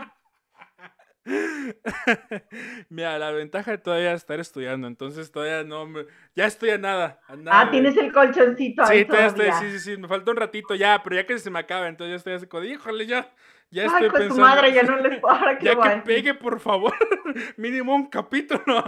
[2.89, 6.07] Mira, la ventaja de todavía estar estudiando, entonces todavía no me...
[6.35, 9.53] Ya estoy a nada, ah, tienes el colchoncito ahí sí, todavía.
[9.55, 12.13] sí, sí, sí, me falta un ratito ya, pero ya que se me acaba, entonces
[12.13, 13.31] ya estoy así como, híjole, ya,
[13.71, 14.35] ya estoy Ay, pensando...
[14.35, 15.21] tu madre ya no les
[15.59, 16.95] que Ya que pegue, por favor,
[17.57, 18.85] mínimo un capítulo.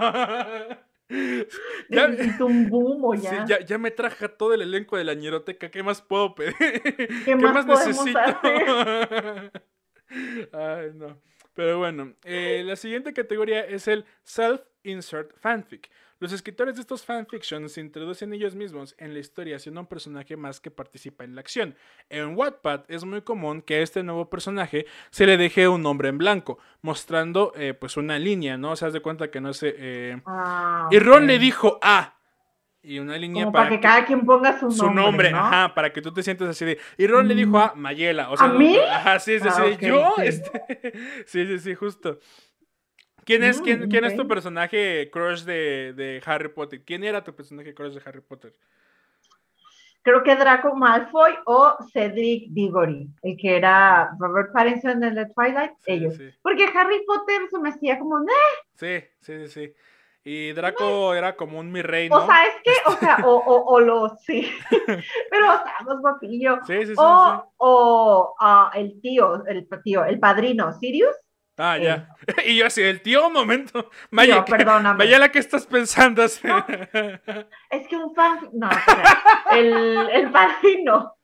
[1.89, 2.07] ya,
[2.41, 3.31] un ya.
[3.31, 3.61] Sí, ya.
[3.61, 6.55] Ya me traje todo el elenco de la ñeroteca, ¿qué más puedo pedir?
[7.25, 8.19] ¿Qué, más, necesito?
[10.53, 11.21] Ay, no.
[11.55, 15.91] Pero bueno, eh, la siguiente categoría es el Self Insert Fanfic.
[16.23, 20.37] Los escritores de estos fanfictions se introducen ellos mismos en la historia siendo un personaje
[20.37, 21.75] más que participa en la acción.
[22.11, 26.11] En Wattpad es muy común que a este nuevo personaje se le deje un nombre
[26.11, 28.71] en blanco, mostrando eh, pues una línea, ¿no?
[28.71, 29.75] O sea, haz de cuenta que no sé...
[29.77, 32.15] Eh, ah, y Ron le dijo A,
[32.85, 36.13] y una línea para, que, cada quien ponga su, su nombre, ajá, para que tú
[36.13, 36.79] te sientas así de.
[36.99, 38.77] Y Ron le dijo a Mayela, o sea, ¿A mí?
[38.77, 40.93] Ajá, sí, sí, ah, sí, yo, este,
[41.27, 42.21] sí, sí, sí, justo.
[43.25, 46.83] ¿Quién es, quién, quién es tu personaje crush de, de, Harry Potter?
[46.85, 48.53] ¿Quién era tu personaje crush de Harry Potter?
[50.03, 55.73] Creo que Draco Malfoy o Cedric Diggory, el que era Robert Pattinson en The Twilight,
[55.87, 56.15] ellos.
[56.43, 58.33] Porque Harry Potter se me hacía como, ¡eh!
[58.75, 59.75] Sí, sí, sí, sí.
[60.25, 62.17] Y Draco era como un mi rey, ¿no?
[62.17, 64.51] O sea, es que, o sea, o, o, o lo, sí.
[65.31, 66.59] Pero, o sea, más guapillo.
[66.67, 66.95] Sí, sí, sí.
[66.97, 71.15] O, o uh, el tío, el tío, el padrino, Sirius.
[71.65, 72.09] Ah, ya.
[72.45, 73.89] Y yo así, el tío, un momento.
[74.11, 74.99] Vaya, perdóname.
[74.99, 76.25] Vaya la que estás pensando.
[76.25, 78.51] es que un fan.
[78.53, 78.69] No,
[79.53, 81.15] el, el padrino.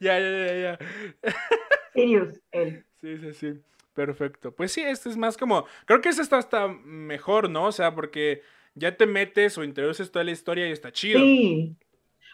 [0.00, 0.78] Ya, ya, ya, ya.
[1.92, 2.86] Sirius, él.
[3.00, 3.60] Sí, sí, sí.
[3.92, 4.54] Perfecto.
[4.54, 5.66] Pues sí, este es más como.
[5.84, 7.66] Creo que este está hasta mejor, ¿no?
[7.66, 8.42] O sea, porque
[8.74, 11.20] ya te metes o introduces toda la historia y está chido.
[11.20, 11.76] Sí.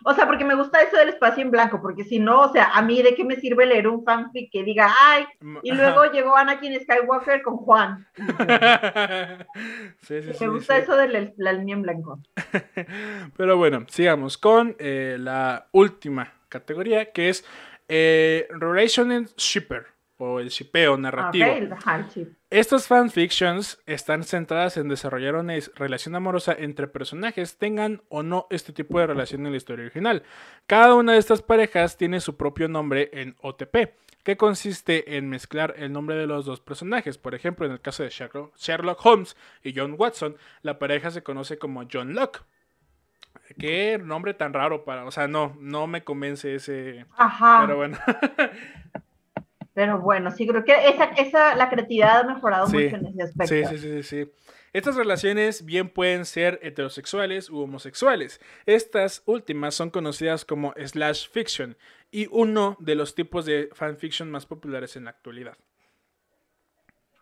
[0.05, 2.71] O sea, porque me gusta eso del espacio en blanco, porque si no, o sea,
[2.73, 5.27] a mí de qué me sirve leer un fanfic que diga, ay,
[5.63, 8.07] y luego llegó Anakin Skywalker con Juan.
[10.03, 12.21] sí, sí, me gusta eso de la, línea en blanco.
[13.37, 17.45] Pero bueno, sigamos con eh, la última categoría, que es
[17.89, 19.87] eh, Relational Shipper
[20.19, 21.47] o el shipeo narrativo.
[22.51, 28.73] Estos fanfictions están centradas en desarrollar una relación amorosa entre personajes, tengan o no este
[28.73, 30.23] tipo de relación en la historia original.
[30.69, 35.75] Cada una de estas parejas tiene su propio nombre en OTP, que consiste en mezclar
[35.77, 37.19] el nombre de los dos personajes.
[37.19, 41.59] Por ejemplo, en el caso de Sherlock Holmes y John Watson, la pareja se conoce
[41.59, 42.45] como John Locke.
[43.59, 47.07] Qué nombre tan raro para, o sea, no, no me convence ese.
[47.17, 47.63] Ajá.
[47.63, 47.99] Pero bueno.
[49.77, 53.69] Pero bueno, sí, creo que esa, esa la creatividad ha mejorado mucho en ese aspecto.
[53.69, 54.33] Sí, sí, sí, sí.
[54.73, 58.41] Estas relaciones bien pueden ser heterosexuales u homosexuales.
[58.65, 61.77] Estas últimas son conocidas como slash fiction
[62.11, 65.59] y uno de los tipos de fanfiction más populares en la actualidad.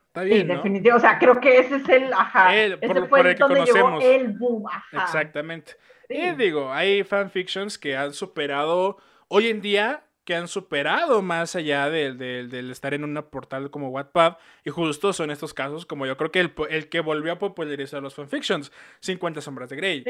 [0.07, 0.93] Está bien, sí, definitivamente.
[0.93, 4.05] O sea, creo que ese es el, ajá, ese fue el que conocemos.
[4.05, 5.03] el boom, ajá.
[5.03, 5.73] Exactamente.
[6.09, 11.91] Y digo, hay fanfictions que han superado hoy en día que han superado más allá
[11.91, 14.39] del, del, estar en una portal como Wattpad.
[14.65, 18.03] Y justo son estos casos, como yo creo que el, el que volvió a popularizar
[18.03, 20.05] los fanfictions, 50 sombras de Grey.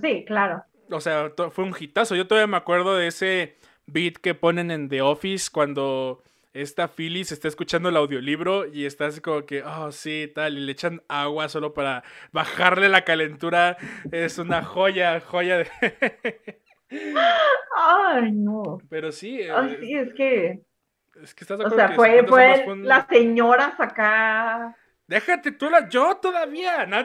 [0.00, 0.64] Sí, claro.
[0.90, 2.16] O sea, fue un hitazo.
[2.16, 6.22] Yo todavía me acuerdo de ese beat que ponen en The Office cuando
[6.52, 10.60] esta Phyllis está escuchando el audiolibro y está así como que, oh, sí, tal, y
[10.60, 13.76] le echan agua solo para bajarle la calentura.
[14.10, 15.68] Es una joya, joya de...
[17.76, 18.78] Ay, no.
[18.88, 19.42] Pero sí.
[19.42, 20.62] Ay, sí, es que.
[21.22, 24.76] Es que estás de O sea, fue, fue las señoras acá.
[25.06, 25.88] Déjate tú la.
[25.88, 26.86] Yo todavía.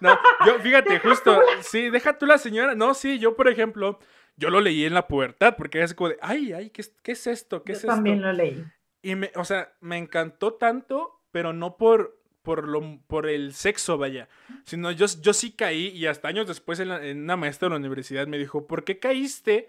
[0.00, 1.40] No, no yo, fíjate, justo.
[1.60, 2.74] Sí, deja tú la señora.
[2.74, 4.00] No, sí, yo, por ejemplo,
[4.36, 7.26] yo lo leí en la pubertad porque es como de, ay, ay, ¿qué, qué es
[7.28, 7.62] esto?
[7.62, 7.94] ¿Qué yo es esto?
[7.94, 8.64] También lo leí.
[9.02, 12.15] Y me, o sea, me encantó tanto, pero no por
[12.46, 14.28] por, lo, por el sexo, vaya.
[14.64, 17.78] Sino yo, yo sí caí y hasta años después en, en una maestra de la
[17.78, 19.68] universidad me dijo, ¿por qué caíste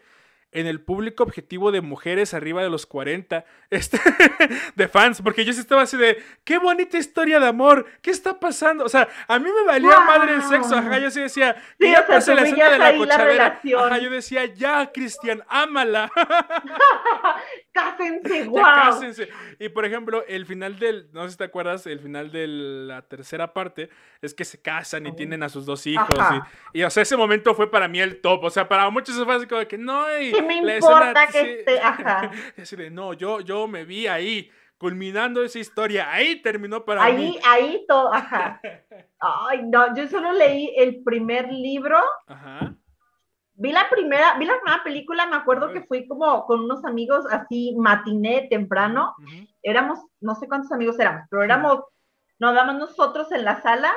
[0.51, 3.99] en el público objetivo de mujeres arriba de los 40 este,
[4.75, 8.39] de fans, porque yo sí estaba así de, qué bonita historia de amor, ¿qué está
[8.39, 8.85] pasando?
[8.85, 12.05] O sea, a mí me valía madre el sexo, ajá, yo sí decía, sí, ya
[12.07, 12.77] pasé la escena de
[13.35, 16.11] la ajá, yo decía, ya, Cristian, ámala.
[17.77, 18.61] cásense, wow.
[18.61, 19.29] cásense.
[19.59, 23.01] Y por ejemplo, el final del, no sé si te acuerdas, el final de la
[23.03, 23.89] tercera parte
[24.21, 26.07] es que se casan y tienen a sus dos hijos.
[26.73, 28.43] Y, o sea, ese momento fue para mí el top.
[28.43, 31.79] O sea, para muchos fue así como que no, y ¿Qué me importa que esté?
[31.79, 32.31] Ajá.
[32.91, 36.11] no, yo, yo me vi ahí culminando esa historia.
[36.11, 37.39] Ahí terminó para ahí, mí.
[37.45, 38.61] Ahí todo, ajá.
[39.19, 41.99] Ay, no, yo solo leí el primer libro.
[42.27, 42.75] Ajá.
[43.59, 47.25] Vi la primera, vi la primera película, me acuerdo que fui como con unos amigos
[47.31, 49.15] así matiné temprano.
[49.63, 51.81] Éramos, no sé cuántos amigos éramos, pero éramos,
[52.37, 53.91] nos damos nosotros en la sala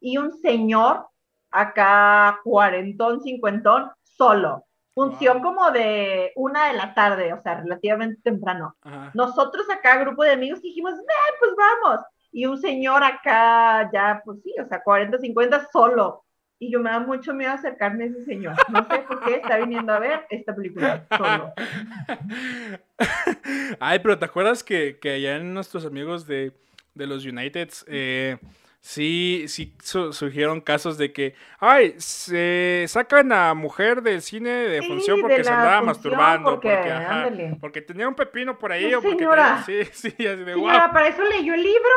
[0.00, 1.06] y un señor
[1.52, 4.65] acá cuarentón, cincuentón, solo.
[4.96, 8.74] Función como de una de la tarde, o sea, relativamente temprano.
[9.12, 12.00] Nosotros acá, grupo de amigos, dijimos, eh, pues vamos.
[12.32, 16.24] Y un señor acá, ya, pues sí, o sea, 40, 50, solo
[16.58, 18.54] y yo me da mucho miedo acercarme a ese señor.
[18.70, 21.52] No sé por qué está viniendo a ver esta película solo.
[23.78, 26.54] Ay, pero ¿te acuerdas que, que allá en nuestros amigos de,
[26.94, 28.38] de los Uniteds eh,
[28.86, 35.20] Sí, sí surgieron casos de que, ay, se sacan a mujer del cine de función
[35.22, 39.84] porque se andaba masturbando, porque, porque, tenía un pepino por ahí o porque señora, sí,
[39.86, 41.90] sí, así de Señora, para eso leyó el libro.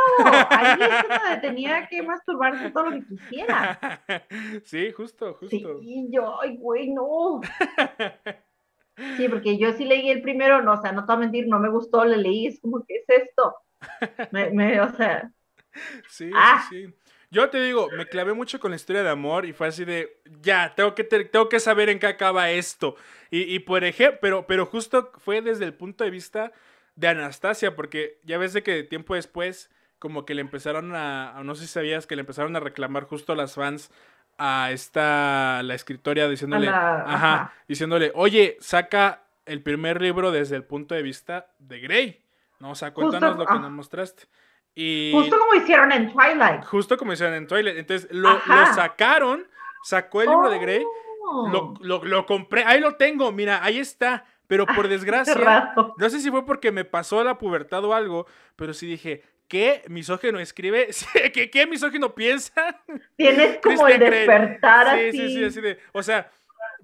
[0.50, 4.02] Ahí es donde tenía que masturbarse todo lo que quisiera.
[4.64, 5.80] Sí, justo, justo.
[5.82, 7.42] Sí, yo, ay, güey, no.
[9.16, 11.48] Sí, porque yo sí leí el primero, no, o sea, no te voy a mentir,
[11.48, 13.58] no me gustó, le leí, es como, ¿qué es esto?
[14.32, 15.32] Me, me, o sea,
[16.08, 16.66] Sí, ah.
[16.70, 16.94] sí, sí.
[17.32, 20.20] Yo te digo, me clavé mucho con la historia de amor y fue así de,
[20.42, 22.96] ya, tengo que, tengo que saber en qué acaba esto.
[23.30, 26.52] Y, por ejemplo, pero, pero justo fue desde el punto de vista
[26.96, 31.54] de Anastasia, porque ya ves de que tiempo después, como que le empezaron a, no
[31.54, 33.92] sé si sabías, que le empezaron a reclamar justo las fans
[34.40, 40.96] a esta, la escritoria, diciéndole, ajá, diciéndole, oye, saca el primer libro desde el punto
[40.96, 42.26] de vista de Grey.
[42.60, 43.60] No, o sea, cuéntanos lo que ah.
[43.60, 44.24] nos mostraste
[45.14, 46.64] justo como hicieron en Twilight.
[46.66, 47.78] Justo como hicieron en Twilight.
[47.78, 48.40] Entonces lo,
[48.74, 49.48] sacaron,
[49.84, 50.86] sacó el libro de Grey,
[51.26, 51.74] oh.
[51.82, 54.26] lo, compré, ahí lo tengo, mira, ahí está.
[54.48, 58.26] Pero por desgracia, no sé si fue porque me pasó la pubertad o algo,
[58.56, 60.90] pero sí dije, ¿qué misógino escribe?
[61.34, 62.82] ¿Qué, qué misógino piensa?
[63.16, 66.32] Tienes como el despertar sí, Sí, sí, así de, o sea,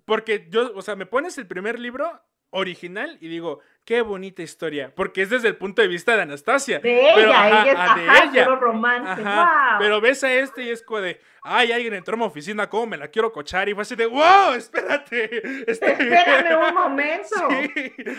[0.05, 2.21] porque yo, o sea, me pones el primer libro
[2.55, 6.79] original y digo, qué bonita historia, porque es desde el punto de vista de Anastasia.
[6.79, 8.45] De ella, ella ah, de ella.
[8.45, 12.69] Pero Pero ves a este y es como de, ay, alguien entró a mi oficina,
[12.69, 13.69] ¿cómo me la quiero cochar?
[13.69, 15.65] Y fue así de, wow, espérate.
[15.71, 17.47] Espérame un momento.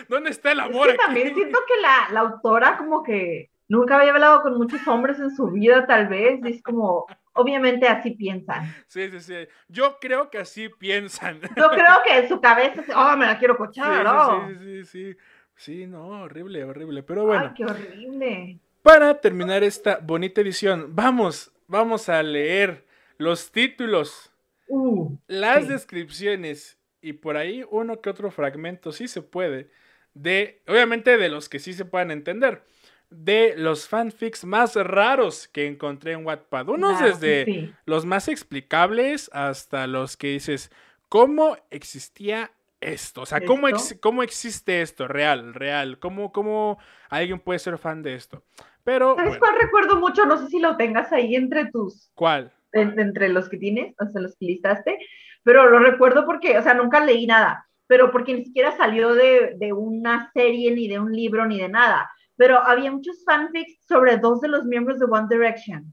[0.09, 0.91] ¿Dónde está el amor?
[0.91, 5.19] Es también siento que la, la autora como que nunca había hablado con muchos hombres
[5.19, 7.07] en su vida, tal vez, y es como,
[7.37, 8.75] obviamente así piensan.
[8.87, 9.49] Sí, sí, sí.
[9.69, 11.41] Yo creo que así piensan.
[11.57, 14.49] Yo creo que en su cabeza, oh, me la quiero cochar, ¿no?
[14.49, 15.17] Sí, sí, sí,
[15.57, 15.87] sí.
[15.87, 17.03] no, horrible, horrible.
[17.03, 17.47] Pero bueno.
[17.49, 18.59] Ay, qué horrible.
[18.83, 22.87] Para terminar esta bonita edición, vamos, vamos a leer
[23.19, 24.33] los títulos,
[24.69, 29.71] uh, las descripciones y por ahí uno que otro fragmento, si se puede,
[30.15, 32.63] de, obviamente de los que sí se puedan entender
[33.11, 36.69] de los fanfics más raros que encontré en Wattpad.
[36.69, 40.71] Unos desde los más explicables hasta los que dices,
[41.09, 42.51] ¿cómo existía
[42.81, 43.23] esto?
[43.23, 43.69] O sea, ¿cómo,
[44.01, 45.09] ¿cómo, existe esto?
[45.09, 45.99] Real, real.
[45.99, 46.79] ¿Cómo, ¿Cómo
[47.09, 48.43] alguien puede ser fan de esto?
[48.85, 49.17] Pero.
[49.17, 50.27] ¿Sabes cuál recuerdo mucho?
[50.27, 52.11] No sé si lo tengas ahí entre tus.
[52.15, 52.53] ¿Cuál?
[52.73, 54.99] entre los que tienes, o sea, los que listaste.
[55.43, 57.67] Pero lo recuerdo porque, o sea, nunca leí nada.
[57.87, 61.71] Pero porque ni siquiera salió de, de una serie, ni de un libro, ni de
[61.71, 65.93] nada pero había muchos fanfics sobre dos de los miembros de One Direction.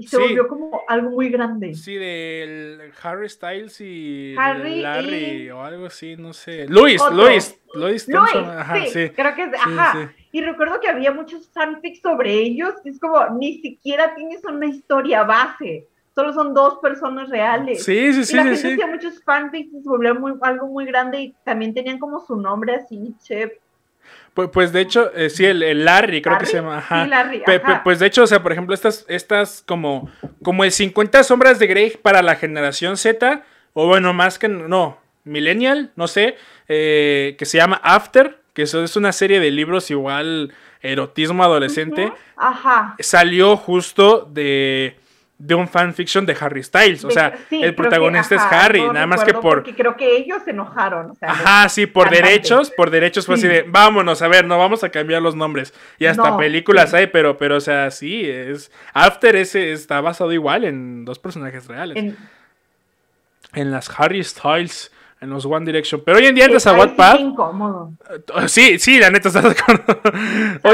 [0.00, 1.74] Y se volvió como algo muy grande.
[1.74, 6.68] Sí, del Harry Styles y Larry o algo así, no sé.
[6.68, 10.12] Luis, Luis, Luis, sí, creo que es, ajá.
[10.30, 15.24] Y recuerdo que había muchos fanfics sobre ellos, es como, ni siquiera tienes una historia
[15.24, 17.82] base, solo son dos personas reales.
[17.82, 18.34] Sí, sí, sí.
[18.34, 21.98] Y la gente hacía muchos fanfics y se volvió algo muy grande y también tenían
[21.98, 23.58] como su nombre así, Chep
[24.38, 26.78] pues, pues, de hecho, eh, sí, el, Larry, creo que se llama.
[26.78, 27.02] Ajá.
[27.02, 27.42] Sí, Larry,
[27.82, 30.08] pues de hecho, o sea, por ejemplo, estas, estas como,
[30.44, 35.00] como el 50 sombras de Grey para la generación Z, o bueno, más que, no,
[35.24, 36.36] Millennial, no sé,
[36.68, 42.12] eh, que se llama After, que eso es una serie de libros igual erotismo adolescente.
[42.36, 42.94] Ajá.
[43.00, 45.00] Salió justo de
[45.38, 47.04] de un fanfiction de Harry Styles.
[47.04, 49.58] O sea, el protagonista es Harry, nada más que por.
[49.58, 51.16] Porque creo que ellos se enojaron.
[51.20, 54.90] ajá, sí, por derechos, por derechos fue así de, vámonos, a ver, no vamos a
[54.90, 55.72] cambiar los nombres.
[55.98, 58.72] Y hasta películas hay, pero, pero, o sea, sí, es.
[58.92, 61.96] After ese está basado igual en dos personajes reales.
[61.96, 62.16] En,
[63.54, 66.02] en las Harry Styles en los One Direction.
[66.04, 67.16] Pero hoy en día entras a Wattpad.
[67.16, 67.92] Sí, incómodo.
[68.46, 69.44] Sí, sí, la neta, estás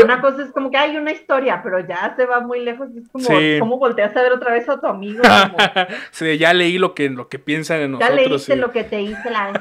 [0.04, 2.88] una cosa es como que hay una historia, pero ya se va muy lejos.
[2.96, 3.26] Es como,
[3.58, 5.22] ¿cómo volteas a ver otra vez a tu amigo?
[6.10, 8.16] sí, ya leí lo que, lo que piensan en nosotros.
[8.16, 9.60] Ya leíste lo que te hice la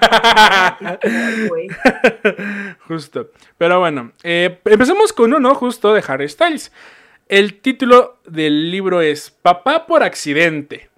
[2.87, 3.29] Justo.
[3.57, 6.71] Pero bueno, eh, empecemos con uno justo de Harry Styles.
[7.29, 10.89] El título del libro es Papá por accidente.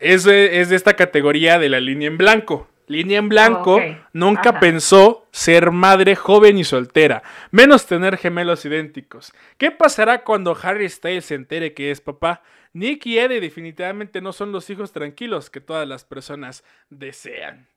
[0.00, 2.68] Es es de esta categoría de la línea en blanco.
[2.86, 3.80] Línea en blanco,
[4.12, 9.32] nunca pensó ser madre joven y soltera, menos tener gemelos idénticos.
[9.56, 12.42] ¿Qué pasará cuando Harry Styles se entere que es papá?
[12.72, 17.68] Nick y Eddie definitivamente no son los hijos tranquilos que todas las personas desean.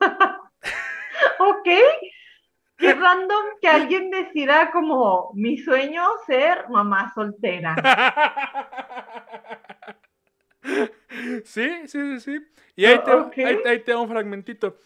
[0.00, 1.68] ok.
[2.76, 7.74] Qué random que alguien decida como mi sueño ser mamá soltera.
[11.44, 12.38] sí, sí, sí, sí.
[12.76, 12.98] Y ahí,
[13.34, 14.78] te, ahí, te un fragmentito.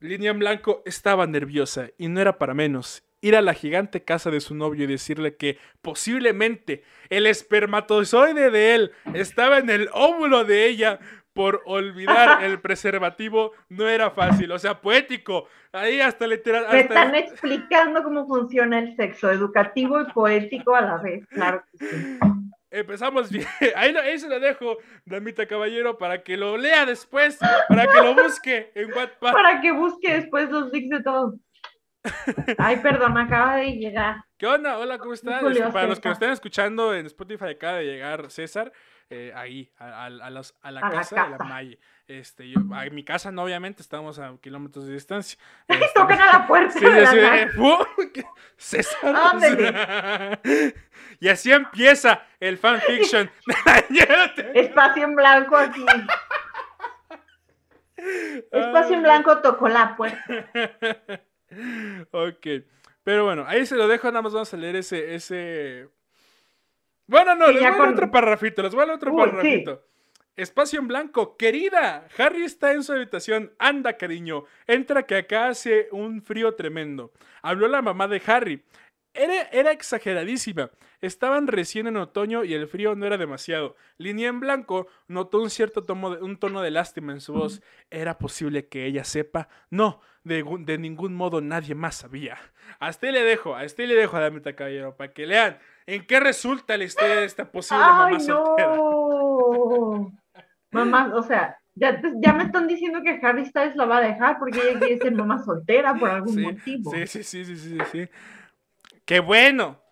[0.00, 3.02] Línea en blanco estaba nerviosa y no era para menos.
[3.20, 8.74] ir a la gigante casa de su novio y decirle que posiblemente el espermatozoide de
[8.76, 11.00] él estaba en el óvulo de ella
[11.32, 15.48] por olvidar el preservativo no era fácil, o sea, poético.
[15.72, 16.66] Ahí hasta literal.
[16.70, 21.86] Me están explicando cómo funciona el sexo, educativo y poético a la vez, claro que
[21.86, 22.18] sí.
[22.70, 23.46] Empezamos bien.
[23.76, 27.38] Ahí, ahí, se lo dejo, Damita Caballero, para que lo lea después,
[27.68, 29.32] para que lo busque en WhatsApp.
[29.32, 31.34] Para que busque después los links de todo.
[32.58, 34.16] Ay, perdón, acaba de llegar.
[34.36, 34.78] ¿Qué onda?
[34.78, 35.40] Hola, ¿cómo están?
[35.72, 38.72] Para los que nos estén escuchando en Spotify, acaba de llegar César.
[39.10, 41.78] Eh, ahí, a, a, la, casa de la Maye.
[42.06, 45.38] Este, yo, a mi casa no, obviamente, estamos a kilómetros de distancia.
[45.68, 46.78] Este, Tocan a la puerta.
[46.78, 48.22] Sí, de sí,
[48.58, 50.40] César.
[51.20, 53.30] y así empieza el fanfiction.
[54.54, 55.86] Espacio en blanco aquí.
[58.52, 60.22] Espacio en blanco tocó la puerta.
[62.10, 62.46] ok.
[63.04, 65.88] Pero bueno, ahí se lo dejo, nada más vamos a leer ese, ese
[67.08, 69.82] bueno, no, les voy a leer otro parrafito, les voy a otro parrafito.
[70.36, 73.52] Espacio en blanco, querida, Harry está en su habitación.
[73.58, 77.12] Anda, cariño, entra que acá hace un frío tremendo.
[77.42, 78.62] Habló la mamá de Harry.
[79.14, 80.70] Era, era, exageradísima.
[81.00, 83.74] Estaban recién en otoño y el frío no era demasiado.
[83.96, 87.60] Línea en blanco notó un cierto tono de, un tono de lástima en su voz.
[87.90, 89.48] ¿Era posible que ella sepa?
[89.70, 92.38] No, de, de ningún modo nadie más sabía.
[92.78, 95.58] A este le dejo, a este le dejo a Damita Caballero, para que lean
[95.88, 98.76] ¿En qué resulta la historia de esta posible mamá Ay, soltera?
[98.76, 100.12] No.
[100.70, 104.38] mamá, o sea, ya, ya, me están diciendo que Harry Styles la va a dejar
[104.38, 106.90] porque ella quiere ser mamá soltera por algún motivo.
[106.90, 108.08] Sí, sí, sí, sí, sí, sí.
[109.06, 109.82] Qué bueno.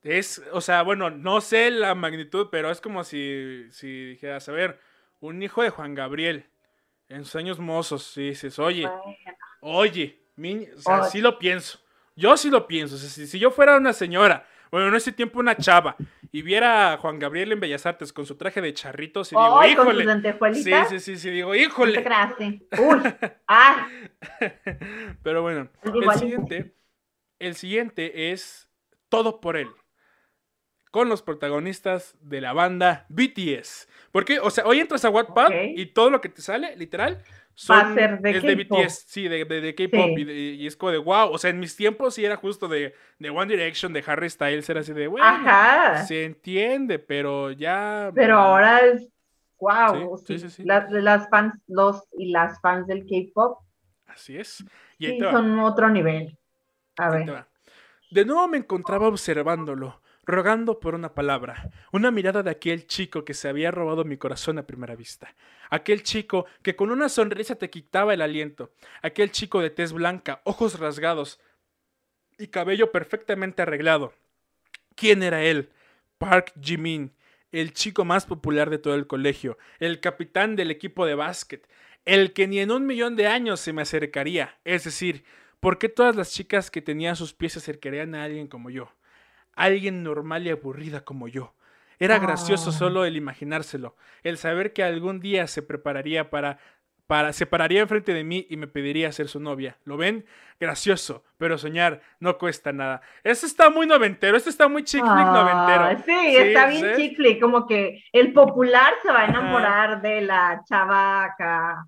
[0.00, 4.52] Es, o sea, bueno, no sé la magnitud, pero es como si, si dijeras, a
[4.52, 4.80] ver,
[5.20, 6.48] un hijo de Juan Gabriel
[7.10, 8.88] en sus años mozos, y dices, oye,
[9.60, 10.22] oye,
[10.74, 11.80] o sea, sí lo pienso.
[12.16, 12.94] Yo sí lo pienso.
[12.94, 15.96] O sea, si, si yo fuera una señora bueno, en ese tiempo una chava
[16.30, 19.64] y viera a Juan Gabriel en Bellas Artes con su traje de charritos y digo,
[19.64, 20.54] híjole.
[20.54, 21.94] sí, sí, sí, sí, digo, híjole.
[22.78, 23.02] Uy,
[23.48, 23.88] ah.
[25.22, 26.74] Pero bueno, el siguiente,
[27.38, 28.68] el siguiente es
[29.08, 29.68] Todo por él.
[30.90, 33.88] Con los protagonistas de la banda BTS.
[34.10, 37.22] Porque, o sea, hoy entras a Wattpad y todo lo que te sale, literal,
[37.58, 40.16] son, de es de BTS, sí, de, de, K-pop.
[40.16, 41.32] Y, es como de wow.
[41.32, 44.70] O sea, en mis tiempos sí era justo de, de One Direction, de Harry Styles,
[44.70, 45.26] era así de bueno.
[45.26, 46.04] Ajá.
[46.04, 48.12] Se entiende, pero ya.
[48.14, 49.08] Pero ahora es
[49.58, 50.16] wow.
[50.24, 53.58] Sí, sí, sí, las, fans, los y las fans del K-pop.
[54.06, 54.64] Así es.
[54.96, 56.38] Y son otro nivel.
[56.96, 57.44] A ver.
[58.12, 63.32] De nuevo me encontraba observándolo rogando por una palabra, una mirada de aquel chico que
[63.32, 65.34] se había robado mi corazón a primera vista,
[65.70, 68.70] aquel chico que con una sonrisa te quitaba el aliento,
[69.00, 71.40] aquel chico de tez blanca, ojos rasgados
[72.38, 74.12] y cabello perfectamente arreglado.
[74.94, 75.70] ¿Quién era él?
[76.18, 77.14] Park Jimin,
[77.50, 81.66] el chico más popular de todo el colegio, el capitán del equipo de básquet,
[82.04, 85.24] el que ni en un millón de años se me acercaría, es decir,
[85.58, 88.92] ¿por qué todas las chicas que tenían sus pies se acercarían a alguien como yo?
[89.64, 91.54] Alguien normal y aburrida como yo.
[91.98, 92.72] Era gracioso ah.
[92.72, 96.58] solo el imaginárselo, el saber que algún día se prepararía para
[97.08, 99.78] para se pararía enfrente de mí y me pediría ser su novia.
[99.84, 100.26] ¿Lo ven?
[100.60, 103.00] Gracioso, pero soñar no cuesta nada.
[103.24, 105.84] Esto está muy noventero, esto está muy chick flick noventero.
[105.84, 110.20] Ah, sí, está bien chick flick, como que el popular se va a enamorar de
[110.20, 111.86] la chavaca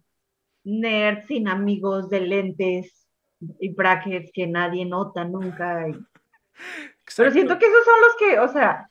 [0.65, 3.07] nerd sin amigos de lentes
[3.61, 5.87] y brackets que nadie nota nunca.
[7.17, 8.89] Pero siento que esos son los que, o sea,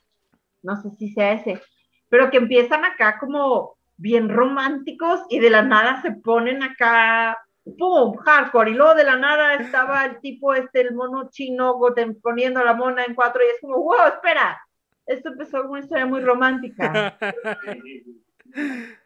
[0.61, 1.61] no sé si sea ese,
[2.09, 7.37] pero que empiezan acá como bien románticos y de la nada se ponen acá,
[7.77, 8.15] ¡pum!
[8.17, 8.71] hardcore.
[8.71, 11.79] Y luego de la nada estaba el tipo, este, el mono chino
[12.21, 14.59] poniendo la mona en cuatro y es como, wow, espera,
[15.05, 17.17] esto empezó como una historia muy romántica.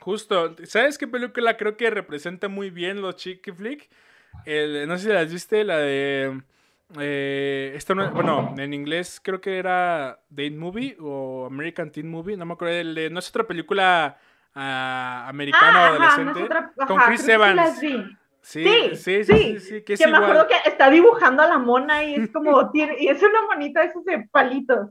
[0.00, 3.88] Justo, ¿sabes qué película creo que representa muy bien los chick flick?
[4.44, 6.42] El, no sé si las viste, la de
[7.00, 12.46] eh, esto bueno, en inglés creo que era Date Movie o American Teen Movie, no
[12.46, 12.82] me acuerdo.
[13.10, 14.16] no es otra película
[14.54, 16.48] uh, americana adolescente.
[16.86, 17.78] con Chris Evans.
[17.78, 22.30] Sí, sí, sí, sí, que, me acuerdo que está dibujando a la mona y es
[22.30, 24.90] como, y es una monita de esos de palitos.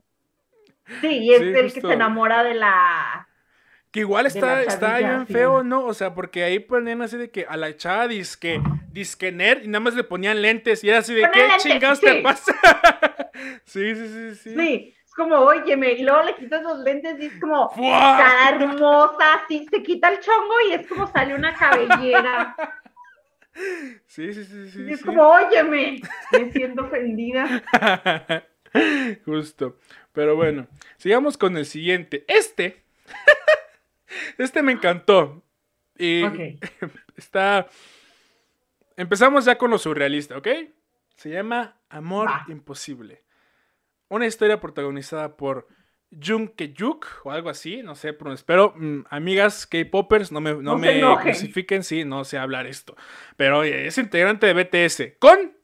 [1.01, 3.27] Sí, y es el que se enamora de la
[3.93, 5.85] que igual está, está bien feo, ¿no?
[5.85, 8.59] O sea, porque ahí ponían así de que a la chava disque,
[8.91, 12.15] disque nerd y nada más le ponían lentes y era así de ¿qué chingados te
[12.23, 12.53] pasa?
[13.65, 14.55] sí, sí, sí, sí.
[14.55, 19.35] Sí, es como, óyeme, y luego le quitas los lentes y es como, está hermosa,
[19.35, 22.55] así se quita el chongo y es como sale una cabellera.
[24.07, 24.91] Sí, sí, sí, sí.
[24.91, 27.61] es como, óyeme, me siento ofendida.
[29.25, 29.77] Justo.
[30.11, 30.65] Pero bueno,
[30.97, 32.25] sigamos con el siguiente.
[32.27, 32.81] Este.
[34.37, 35.43] Este me encantó.
[35.97, 36.23] Y
[37.15, 37.67] está.
[38.95, 40.47] Empezamos ya con lo surrealista, ¿ok?
[41.15, 43.23] Se llama Amor Imposible.
[44.09, 45.67] Una historia protagonizada por
[46.21, 50.77] Jung Ke-yuk o algo así, no sé, pero espero, mm, amigas K-Poppers, no me, no,
[50.77, 52.95] me crucifiquen, sí, no sé hablar esto.
[53.37, 55.57] Pero oye, es integrante de BTS con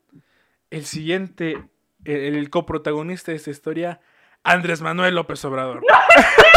[0.70, 1.62] el siguiente,
[2.04, 4.00] el, coprotagonista de esta historia,
[4.42, 5.82] Andrés Manuel López Obrador.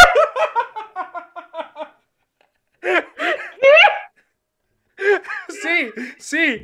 [6.18, 6.62] Sí,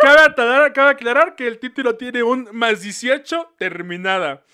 [0.00, 4.44] Cabe aclarar, cabe aclarar que el título tiene un más 18 terminada.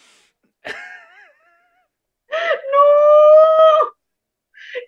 [2.73, 3.95] ¡No!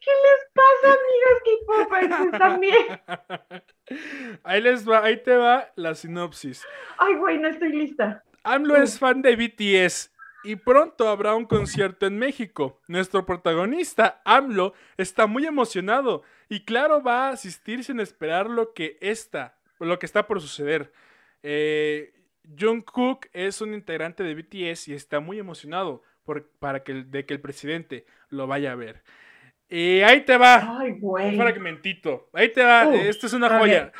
[0.00, 2.38] ¿Qué les pasa, amigas K-Popers?
[2.38, 2.86] también.
[4.42, 6.66] Ahí les va, ahí te va la sinopsis.
[6.98, 8.24] Ay, güey, no estoy lista.
[8.42, 10.10] AMLO es fan de BTS
[10.47, 12.80] y pronto habrá un concierto en México.
[12.86, 18.97] Nuestro protagonista, AMLO, está muy emocionado y claro va a asistir sin esperar lo que
[19.01, 20.92] está, lo que está por suceder.
[21.42, 22.14] Eh,
[22.59, 26.03] Jungkook es un integrante de BTS y está muy emocionado
[26.61, 29.03] para que, de que el presidente lo vaya a ver.
[29.68, 30.78] Y ahí te va.
[30.80, 32.30] Un fragmentito.
[32.32, 32.94] Ahí te va.
[32.94, 33.92] Esto es una joya.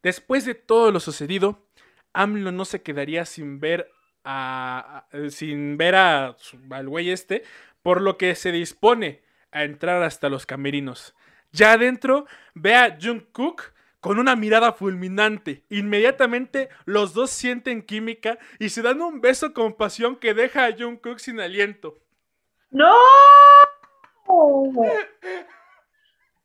[0.00, 1.66] Después de todo lo sucedido,
[2.12, 3.90] AMLO no se quedaría sin ver
[4.26, 6.36] a, sin ver a,
[6.70, 7.44] al güey este,
[7.82, 9.22] por lo que se dispone
[9.52, 11.14] a entrar hasta los camerinos.
[11.52, 15.64] Ya adentro, ve a Jungkook con una mirada fulminante.
[15.70, 20.76] Inmediatamente los dos sienten química y se dan un beso con pasión que deja a
[20.76, 21.96] Jungkook sin aliento.
[22.70, 22.92] ¡No!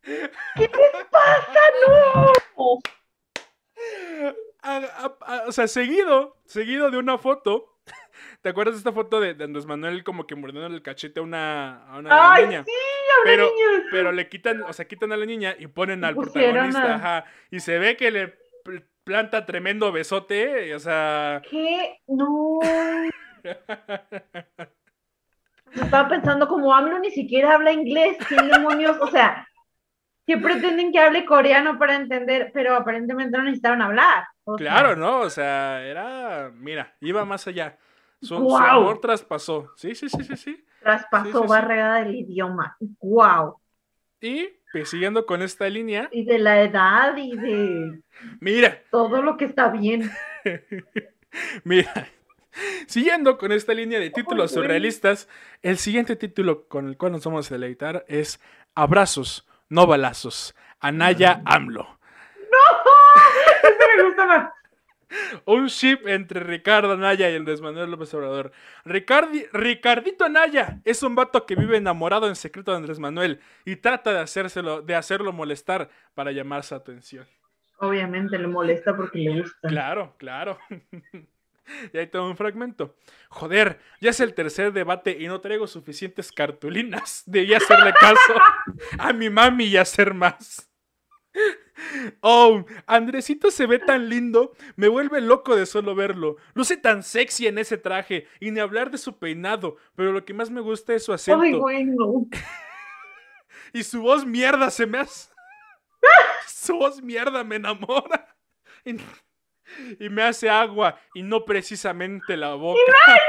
[0.04, 0.22] ¿Qué
[0.56, 1.60] les pasa?
[1.88, 2.32] ¡No!
[5.48, 7.71] o sea, seguido, seguido de una foto.
[8.42, 11.86] ¿Te acuerdas de esta foto de, Andrés Manuel como que mordiendo el cachete a una,
[11.88, 12.64] a una Ay, niña?
[12.66, 12.72] Sí,
[13.24, 13.52] pero,
[13.92, 17.60] pero le quitan, o sea, quitan a la niña y ponen al protagonista, ajá, y
[17.60, 18.36] se ve que le
[19.04, 21.42] planta tremendo besote, o sea...
[21.50, 22.00] ¿Qué?
[22.08, 22.60] No.
[25.74, 28.98] Estaba pensando como AMLO ni siquiera habla inglés, ¿qué demonios?
[29.00, 29.48] O sea,
[30.26, 34.26] que pretenden que hable coreano para entender, pero aparentemente no necesitaban hablar.
[34.58, 35.20] claro, ¿no?
[35.22, 37.78] O sea, era, mira, iba más allá.
[38.22, 39.72] Su, amor traspasó.
[39.76, 40.64] Sí, sí, sí, sí, sí.
[40.82, 42.78] Traspasó barrera del idioma.
[43.02, 43.58] ¡Wow!
[44.22, 46.08] Y pues, siguiendo con esta línea.
[46.12, 48.02] Y de la edad y de.
[48.40, 48.82] Mira.
[48.92, 50.12] Todo lo que está bien.
[51.64, 52.08] Mira.
[52.86, 55.30] Siguiendo con esta línea de títulos surrealistas,
[55.62, 58.42] el siguiente título con el cual nos vamos a deleitar es
[58.76, 60.54] Abrazos, no balazos.
[60.80, 61.84] Anaya AMLO.
[62.52, 63.98] ¡No!
[63.98, 64.54] me gusta más.
[65.46, 68.52] Un ship entre Ricardo Anaya y Andrés Manuel López Obrador.
[68.86, 74.14] Ricardito Anaya es un vato que vive enamorado en secreto de Andrés Manuel y trata
[74.14, 77.28] de, hacérselo, de hacerlo molestar para llamar su atención.
[77.78, 79.68] Obviamente le molesta porque le gusta.
[79.68, 80.58] Claro, claro.
[81.94, 82.96] y ahí tengo un fragmento.
[83.30, 87.24] Joder, ya es el tercer debate y no traigo suficientes cartulinas.
[87.26, 88.36] Debí hacerle caso
[89.00, 90.71] a mi mami y hacer más.
[92.22, 96.38] Oh, Andresito se ve tan lindo, me vuelve loco de solo verlo.
[96.54, 100.34] Luce tan sexy en ese traje, y ni hablar de su peinado, pero lo que
[100.34, 101.42] más me gusta es su acento.
[101.42, 102.28] Ay, bueno.
[103.74, 105.32] y su voz mierda se me hace.
[106.48, 108.36] su voz mierda me enamora.
[108.86, 108.98] Y,
[110.00, 112.80] y, me hace agua, y no precisamente la boca.
[113.08, 113.20] ¡Ay,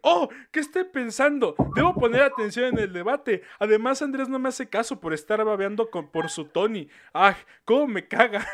[0.03, 1.57] Oh, ¿qué estoy pensando?
[1.75, 3.43] Debo poner atención en el debate.
[3.59, 6.89] Además, Andrés no me hace caso por estar babeando con, por su Tony.
[7.15, 7.35] ¡Ah!
[7.65, 8.47] ¿Cómo me caga?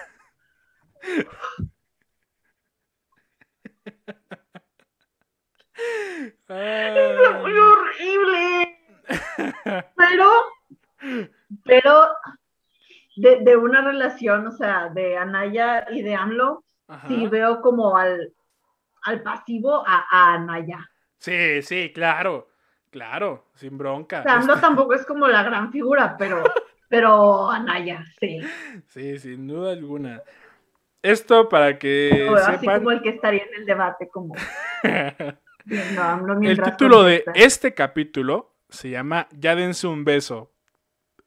[6.48, 8.78] Es muy horrible.
[9.96, 10.30] Pero,
[11.64, 12.08] pero
[13.20, 16.64] de, una relación, o sea, de Anaya y de AMLO,
[17.06, 18.32] sí veo como al,
[19.02, 20.88] al pasivo a, Anaya.
[21.18, 22.48] Sí, sí, claro,
[22.90, 24.24] claro, sin bronca.
[24.26, 26.42] AMLO tampoco es como la gran figura, pero,
[26.88, 28.40] pero Anaya, sí.
[28.86, 30.22] Sí, sin duda alguna.
[31.02, 34.34] Esto para que Así como el que estaría en el debate, como...
[36.42, 40.52] el título de este capítulo se llama Ya dense un beso,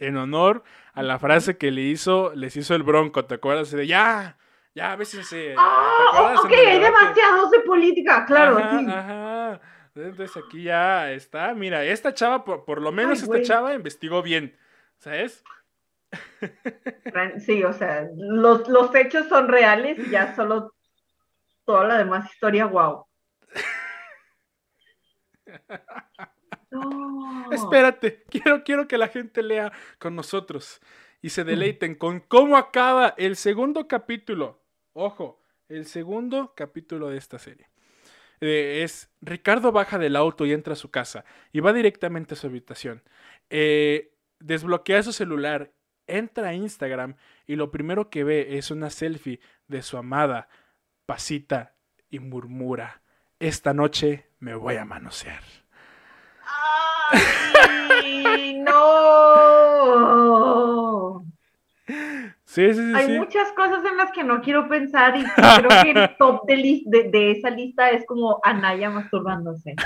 [0.01, 3.71] en honor a la frase que le hizo, les hizo el bronco, ¿te acuerdas?
[3.71, 4.37] De ya,
[4.73, 5.47] Ya, a veces sí.
[5.57, 8.57] Ah, ok, hay demasiados de política, claro.
[8.57, 8.85] sí.
[8.89, 9.61] ajá.
[9.93, 11.53] Entonces aquí ya está.
[11.53, 14.57] Mira, esta chava, por, lo menos esta chava investigó bien.
[14.97, 15.43] ¿Sabes?
[17.45, 20.73] Sí, o sea, los, los hechos son reales y ya solo
[21.65, 23.05] toda la demás historia, wow.
[27.51, 30.81] Espérate, quiero, quiero que la gente lea con nosotros
[31.21, 34.61] y se deleiten con cómo acaba el segundo capítulo.
[34.93, 37.67] Ojo, el segundo capítulo de esta serie.
[38.39, 42.37] Eh, es Ricardo baja del auto y entra a su casa y va directamente a
[42.37, 43.03] su habitación.
[43.49, 45.71] Eh, desbloquea su celular,
[46.07, 47.15] entra a Instagram
[47.45, 50.49] y lo primero que ve es una selfie de su amada
[51.05, 51.75] Pasita
[52.09, 53.01] y murmura,
[53.39, 55.60] esta noche me voy a manosear.
[58.03, 58.81] ¡Ay, no!
[62.45, 62.93] Sí, sí, sí.
[62.93, 66.81] Hay muchas cosas en las que no quiero pensar y creo que el top de,
[67.09, 69.75] de, esa lista es como Anaya masturbándose.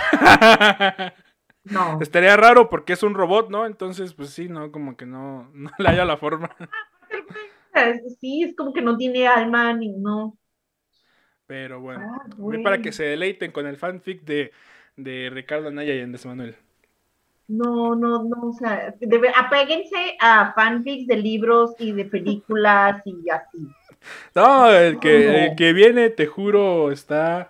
[1.67, 1.99] No.
[1.99, 3.65] Estaría raro porque es un robot, ¿no?
[3.65, 4.71] Entonces, pues sí, ¿no?
[4.71, 6.55] Como que no, no le haya la forma.
[8.21, 10.38] Sí, es como que no tiene alma ni no.
[11.47, 12.28] Pero bueno, ah,
[12.63, 14.51] para que se deleiten con el fanfic de,
[14.95, 16.55] de Ricardo Anaya y Andrés Manuel.
[17.47, 18.93] No, no, no, o sea,
[19.35, 23.67] apéguense a fanfics de libros y de películas y así.
[24.33, 27.49] No, el que, el que viene, te juro, está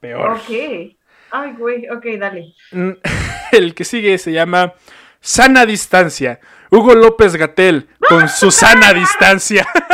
[0.00, 0.32] peor.
[0.32, 0.96] Ok.
[1.30, 2.54] Ay, güey, ok, dale.
[2.70, 2.92] Mm,
[3.52, 4.74] el que sigue se llama
[5.20, 6.38] Sana Distancia.
[6.70, 9.66] Hugo López Gatel con Susana Distancia.
[9.74, 9.84] ok,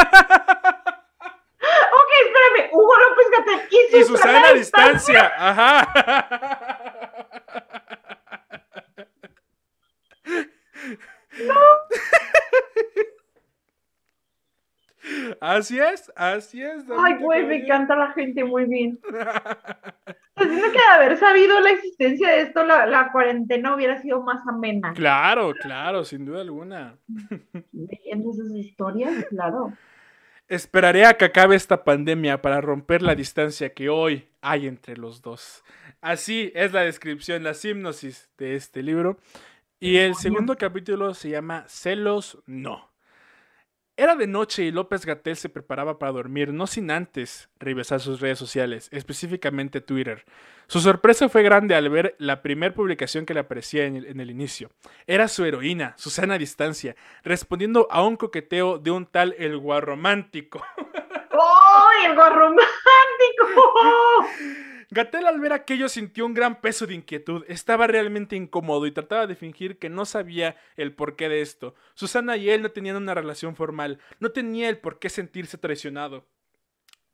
[2.27, 2.71] espérame.
[2.73, 5.33] Hugo López Gatel y, Susana, Distancia.
[5.37, 7.17] Ajá.
[11.47, 11.55] No.
[15.41, 16.85] Así es, así es.
[16.99, 19.01] Ay, güey, me encanta la gente muy bien.
[20.35, 24.95] Pues que de haber sabido la existencia de esto, la, cuarentena hubiera sido más amena.
[24.95, 26.97] Claro, claro, sin duda alguna.
[27.73, 29.75] Leyendo sus historias, claro.
[30.49, 35.21] Esperaré a que acabe esta pandemia para romper la distancia que hoy hay entre los
[35.21, 35.63] dos.
[36.01, 39.19] Así es la descripción, la hipnosis de este libro.
[39.83, 42.91] Y el segundo capítulo se llama Celos No.
[43.97, 48.21] Era de noche y López Gatel se preparaba para dormir, no sin antes revisar sus
[48.21, 50.27] redes sociales, específicamente Twitter.
[50.67, 54.71] Su sorpresa fue grande al ver la primera publicación que le aparecía en el, inicio.
[55.07, 60.63] Era su heroína, Susana Distancia, respondiendo a un coqueteo de un tal El Guarromántico.
[61.33, 62.67] ¡Oh, el Guarromántico!
[64.93, 67.45] Gatel al ver aquello sintió un gran peso de inquietud.
[67.47, 71.77] Estaba realmente incómodo y trataba de fingir que no sabía el porqué de esto.
[71.95, 76.27] Susana y él no tenían una relación formal, no tenía el por qué sentirse traicionado.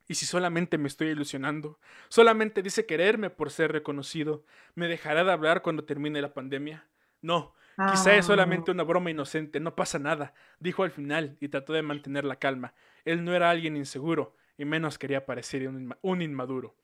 [0.07, 1.79] ¿Y si solamente me estoy ilusionando?
[2.09, 4.43] Solamente dice quererme por ser reconocido.
[4.73, 6.87] ¿Me dejará de hablar cuando termine la pandemia?
[7.21, 8.27] No, quizá es ah.
[8.29, 12.37] solamente una broma inocente, no pasa nada, dijo al final y trató de mantener la
[12.37, 12.73] calma.
[13.05, 15.69] Él no era alguien inseguro, y menos quería parecer
[16.01, 16.75] un inmaduro.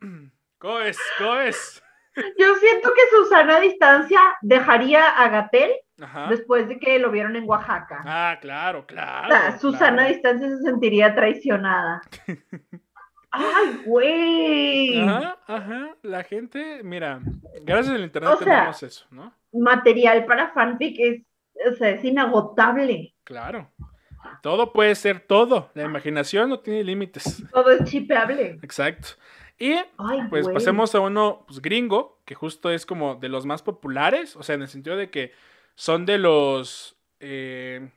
[0.58, 1.82] Coes, coes.
[2.16, 5.70] Yo siento que Susana a distancia dejaría a Gatel
[6.28, 8.02] después de que lo vieron en Oaxaca.
[8.04, 9.58] Ah, claro, claro.
[9.60, 12.02] Susana a distancia se sentiría traicionada.
[13.30, 15.00] ¡Ay, güey!
[15.00, 15.96] Ajá, ajá.
[16.02, 17.20] La gente, mira,
[17.62, 19.32] gracias al internet tenemos eso, ¿no?
[19.52, 21.22] Material para fanfic es,
[21.70, 23.14] o sea, es inagotable.
[23.22, 23.70] Claro.
[24.42, 25.70] Todo puede ser todo.
[25.74, 27.44] La imaginación no tiene límites.
[27.52, 28.58] Todo es chipeable.
[28.62, 29.08] Exacto.
[29.58, 29.74] Y
[30.30, 34.42] pues pasemos a uno pues, gringo, que justo es como de los más populares, o
[34.42, 35.32] sea, en el sentido de que
[35.74, 36.96] son de los...
[37.20, 37.90] Eh,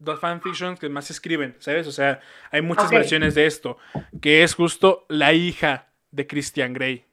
[0.00, 1.86] dos fanfictions que más se escriben, ¿sabes?
[1.86, 3.78] O sea, hay muchas versiones de esto,
[4.20, 7.04] que es justo la hija de Christian Grey,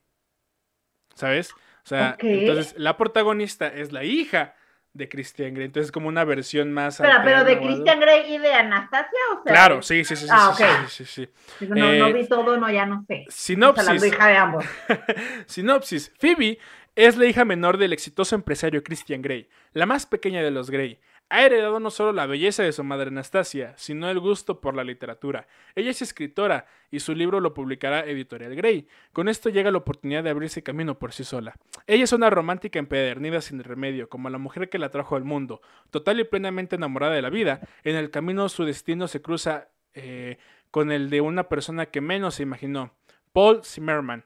[1.14, 1.52] ¿sabes?
[1.52, 4.56] O sea, entonces la protagonista es la hija
[4.98, 5.68] de Christian Grey.
[5.68, 6.98] Entonces es como una versión más.
[6.98, 9.54] Pero, pero de Christian Grey y de Anastasia, o sea.
[9.54, 10.26] Claro, sí, sí, sí.
[10.26, 11.30] sí ah, sí, sí,
[11.62, 13.26] no, no, eh, vi todo, no, ya no sé.
[13.30, 14.02] Sinopsis.
[14.02, 14.66] La hija de ambos.
[15.46, 16.12] sinopsis.
[16.20, 16.58] Phoebe
[16.96, 21.00] es la hija menor del exitoso empresario Christian Grey, la más pequeña de los Grey.
[21.30, 24.86] Ha heredado no solo la belleza de su madre Anastasia, sino el gusto por la
[24.86, 25.48] literatura.
[25.76, 28.88] Ella es escritora y su libro lo publicará Editorial Grey.
[29.12, 31.56] Con esto llega la oportunidad de abrirse camino por sí sola.
[31.86, 35.62] Ella es una romántica empedernida sin remedio, como la mujer que la trajo al mundo.
[35.92, 40.38] Total y plenamente enamorada de la vida, en el camino su destino se cruza eh,
[40.72, 42.94] con el de una persona que menos se imaginó,
[43.34, 44.24] Paul Zimmerman.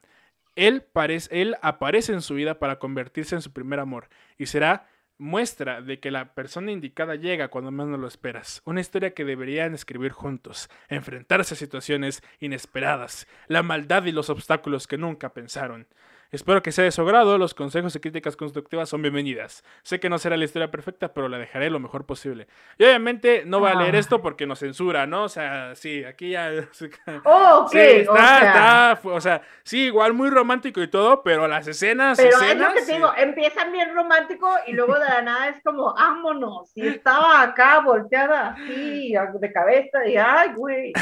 [0.56, 0.86] Él,
[1.30, 4.88] él aparece en su vida para convertirse en su primer amor y será
[5.22, 8.62] muestra de que la persona indicada llega cuando menos lo esperas.
[8.66, 14.88] Una historia que deberían escribir juntos, enfrentarse a situaciones inesperadas, la maldad y los obstáculos
[14.88, 15.86] que nunca pensaron.
[16.32, 19.66] Espero que sea de su agrado, los consejos y críticas constructivas son bienvenidas.
[19.84, 22.48] Sé que no será la historia perfecta, pero la dejaré lo mejor posible.
[22.78, 24.00] Y obviamente no voy a leer ah.
[24.00, 25.26] esto porque nos censura, ¿no?
[25.26, 26.50] O sea, sí, aquí ya...
[27.26, 27.72] Oh, ok.
[27.72, 28.94] Sí, está, o sea...
[28.94, 32.18] está, o sea, sí, igual muy romántico y todo, pero las escenas...
[32.18, 35.62] Pero es lo que te digo, empiezan bien romántico y luego de la nada es
[35.62, 36.72] como, vámonos.
[36.76, 40.94] Y estaba acá volteada así, de cabeza, y ay, güey.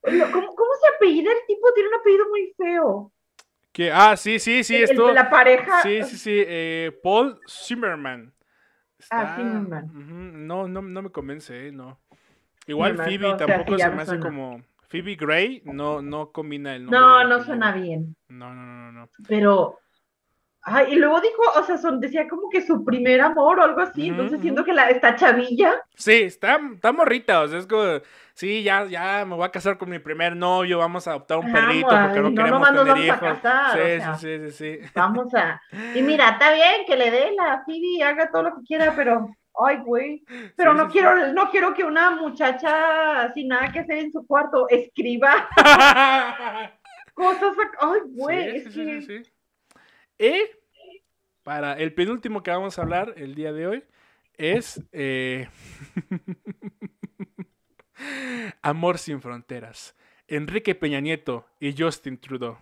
[0.02, 1.72] ¿Cómo, ¿Cómo se apellida el tipo?
[1.74, 3.12] Tiene un apellido muy feo.
[3.72, 5.12] Que, ah, sí, sí, sí, esto.
[5.12, 5.82] La pareja.
[5.82, 6.44] Sí, sí, sí.
[6.46, 8.32] Eh, Paul Zimmerman.
[9.10, 10.46] Ah, Zimmerman.
[10.46, 12.00] no, no, no me convence, eh, no.
[12.66, 14.62] Igual Phoebe tampoco se me hace como.
[14.88, 16.98] Phoebe Gray no, no combina el nombre.
[16.98, 18.16] No, no suena bien.
[18.28, 19.08] No, no, no, no.
[19.28, 19.79] Pero
[20.62, 23.80] Ay, y luego dijo, o sea, son, decía como que su primer amor o algo
[23.80, 25.82] así, entonces siento que la, está chavilla.
[25.94, 27.82] Sí, está, está morrita, o sea, es como,
[28.34, 31.50] sí, ya, ya me voy a casar con mi primer novio, vamos a adoptar un
[31.50, 33.16] perrito porque no, no queremos tener vamos hijos.
[33.16, 35.62] A casar, sí, sí, sí, sí, Vamos a,
[35.94, 39.34] y mira, está bien que le dé la Phoebe, haga todo lo que quiera, pero,
[39.66, 40.22] ay, güey,
[40.56, 44.68] pero no quiero, no quiero que una muchacha sin nada que hacer en su cuarto
[44.68, 45.48] escriba
[47.14, 49.22] cosas, ay, güey, sí, sí,
[50.20, 50.26] sí.
[50.26, 50.60] Y
[51.42, 53.84] para el penúltimo que vamos a hablar el día de hoy
[54.36, 55.48] es eh,
[58.62, 59.94] Amor sin fronteras.
[60.28, 62.58] Enrique Peña Nieto y Justin Trudeau.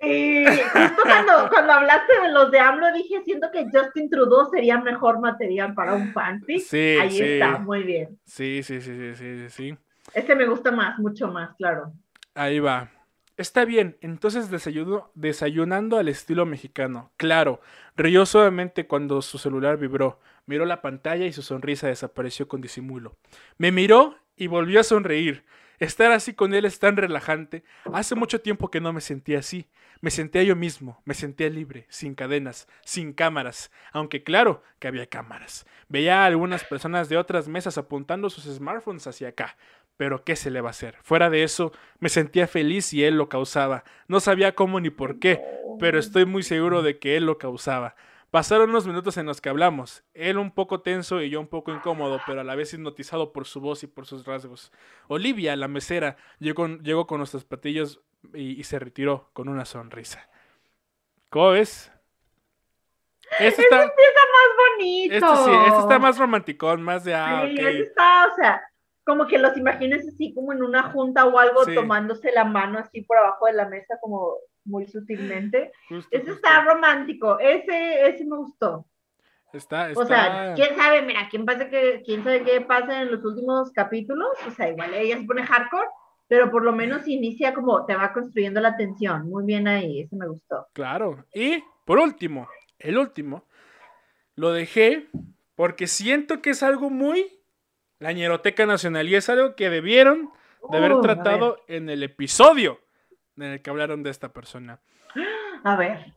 [0.00, 5.20] Y justo cuando, hablaste de los de AMLO dije, siento que Justin Trudeau sería mejor
[5.20, 6.60] material para un fanfic.
[6.60, 8.18] Sí, Ahí está, muy bien.
[8.24, 9.78] Sí, sí, sí, sí, sí, sí.
[10.12, 11.92] Este me gusta más, mucho más, claro.
[12.34, 12.90] Ahí va.
[13.36, 17.12] Está bien, entonces desayunando al estilo mexicano.
[17.18, 17.60] Claro,
[17.94, 23.14] rió suavemente cuando su celular vibró, miró la pantalla y su sonrisa desapareció con disimulo.
[23.58, 25.44] Me miró y volvió a sonreír.
[25.78, 27.62] Estar así con él es tan relajante.
[27.92, 29.68] Hace mucho tiempo que no me sentía así.
[30.00, 35.06] Me sentía yo mismo, me sentía libre, sin cadenas, sin cámaras, aunque claro que había
[35.06, 35.66] cámaras.
[35.88, 39.56] Veía a algunas personas de otras mesas apuntando sus smartphones hacia acá,
[39.96, 40.96] pero ¿qué se le va a hacer?
[41.02, 43.84] Fuera de eso, me sentía feliz y él lo causaba.
[44.08, 45.42] No sabía cómo ni por qué,
[45.78, 47.96] pero estoy muy seguro de que él lo causaba.
[48.30, 51.72] Pasaron unos minutos en los que hablamos, él un poco tenso y yo un poco
[51.72, 54.72] incómodo, pero a la vez hipnotizado por su voz y por sus rasgos.
[55.06, 58.00] Olivia, la mesera, llegó, llegó con nuestros platillos
[58.34, 60.28] y, se retiró con una sonrisa.
[61.30, 61.92] ¿Cómo ves?
[63.38, 65.14] Este está, empieza más bonito.
[65.14, 68.62] Este sí, este está más romanticón, más de ah, sí, este está, o sea,
[69.06, 73.02] como que los imagines así como en una junta o algo, tomándose la mano así
[73.02, 74.34] por abajo de la mesa, como
[74.64, 75.70] muy sutilmente.
[76.10, 78.84] ese está romántico, ese, ese me gustó.
[79.52, 83.24] Está, O sea, quién sabe, mira, quién, pasa que, quién sabe qué pasa en los
[83.24, 85.86] últimos capítulos, o sea, igual ella se pone hardcore,
[86.26, 89.30] pero por lo menos inicia como te va construyendo la tensión.
[89.30, 90.66] Muy bien ahí, ese me gustó.
[90.72, 91.24] Claro.
[91.32, 92.48] Y por último,
[92.80, 93.44] el último,
[94.34, 95.06] lo dejé
[95.54, 97.35] porque siento que es algo muy
[97.98, 99.08] la Ñeroteca Nacional.
[99.08, 100.30] Y es algo que debieron
[100.70, 102.80] de haber uh, tratado en el episodio
[103.36, 104.80] en el que hablaron de esta persona.
[105.64, 106.14] A ver.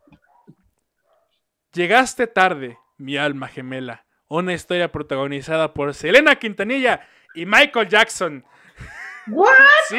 [1.74, 4.06] Llegaste tarde, mi alma gemela.
[4.28, 8.46] Una historia protagonizada por Selena Quintanilla y Michael Jackson.
[9.28, 9.54] ¿What?
[9.88, 9.98] Sí,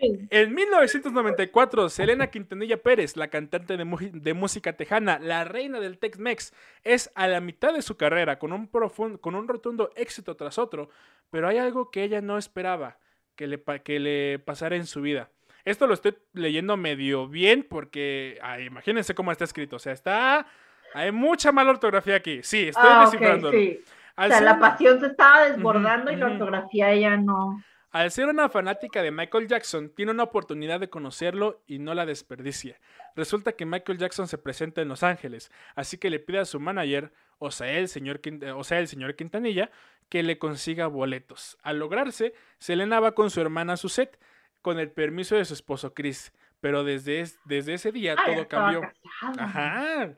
[0.00, 6.52] en 1994, Selena Quintanilla Pérez, la cantante de, música tejana, la reina del Tex-Mex,
[6.84, 10.90] es a la mitad de su carrera, con un, con un rotundo éxito tras otro,
[11.30, 12.98] pero hay algo que ella no esperaba
[13.36, 15.30] que le, que le pasara en su vida.
[15.64, 20.46] Esto lo estoy leyendo medio bien porque, imagínense cómo está escrito, o sea, está...
[20.94, 22.40] Hay mucha mala ortografía aquí.
[22.42, 23.50] Sí, estoy ah, descifrando.
[23.50, 27.62] O sea, la pasión se estaba desbordando y la ortografía ella no.
[27.98, 32.06] Al ser una fanática de Michael Jackson, tiene una oportunidad de conocerlo y no la
[32.06, 32.78] desperdicia.
[33.16, 36.60] Resulta que Michael Jackson se presenta en Los Ángeles, así que le pide a su
[36.60, 38.20] manager, o sea, el señor,
[38.54, 39.72] o sea, el señor Quintanilla,
[40.08, 41.58] que le consiga boletos.
[41.60, 44.20] Al lograrse, Selena va con su hermana Suzette,
[44.62, 46.32] con el permiso de su esposo Chris.
[46.60, 48.82] Pero desde, desde ese día todo cambió.
[49.40, 50.16] Ajá.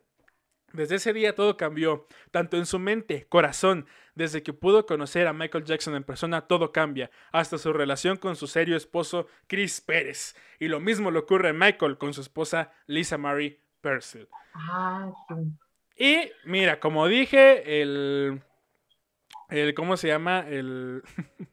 [0.74, 5.33] Desde ese día todo cambió, tanto en su mente, corazón, desde que pudo conocer a
[5.33, 10.37] Michael Jackson en persona, todo cambia, hasta su relación con su serio esposo Chris Pérez.
[10.59, 14.29] Y lo mismo le ocurre a Michael con su esposa Lisa Marie Purcell.
[14.55, 15.11] Ah,
[15.97, 18.41] y mira, como dije, el,
[19.49, 20.41] el ¿cómo se llama?
[20.49, 21.03] El,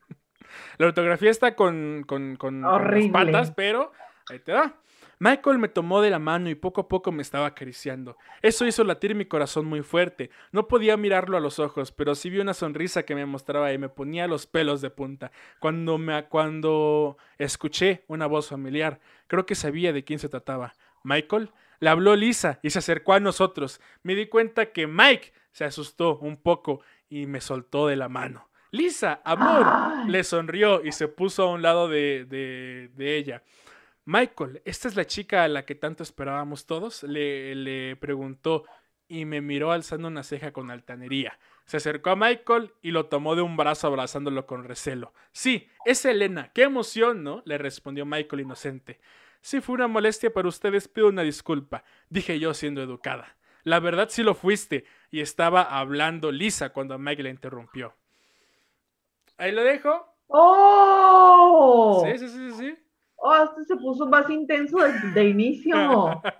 [0.77, 3.91] la ortografía está con, con, con, con las patas, pero
[4.29, 4.75] ahí te da.
[5.19, 8.17] Michael me tomó de la mano y poco a poco me estaba acariciando.
[8.41, 10.29] Eso hizo latir mi corazón muy fuerte.
[10.51, 13.77] No podía mirarlo a los ojos, pero sí vi una sonrisa que me mostraba y
[13.77, 15.31] me ponía los pelos de punta.
[15.59, 20.75] Cuando me cuando escuché una voz familiar, creo que sabía de quién se trataba.
[21.03, 23.81] Michael le habló Lisa y se acercó a nosotros.
[24.03, 28.49] Me di cuenta que Mike se asustó un poco y me soltó de la mano.
[28.71, 33.43] Lisa, amor, le sonrió y se puso a un lado de, de, de ella.
[34.07, 37.03] Michael, ¿esta es la chica a la que tanto esperábamos todos?
[37.03, 38.63] Le, le preguntó
[39.09, 41.37] y me miró alzando una ceja con altanería.
[41.65, 45.13] Se acercó a Michael y lo tomó de un brazo abrazándolo con recelo.
[45.33, 46.53] Sí, es Elena.
[46.53, 47.41] ¡Qué emoción, ¿no?
[47.43, 49.01] le respondió Michael inocente.
[49.41, 53.35] Si fue una molestia para ustedes, pido una disculpa, dije yo siendo educada.
[53.63, 57.93] La verdad sí lo fuiste, y estaba hablando Lisa cuando Mike la interrumpió.
[59.35, 60.15] Ahí lo dejo.
[60.27, 62.05] ¡Oh!
[62.05, 62.86] Sí, sí, sí, sí.
[63.17, 64.77] Oh, esto se puso más intenso
[65.13, 66.21] de, inicio.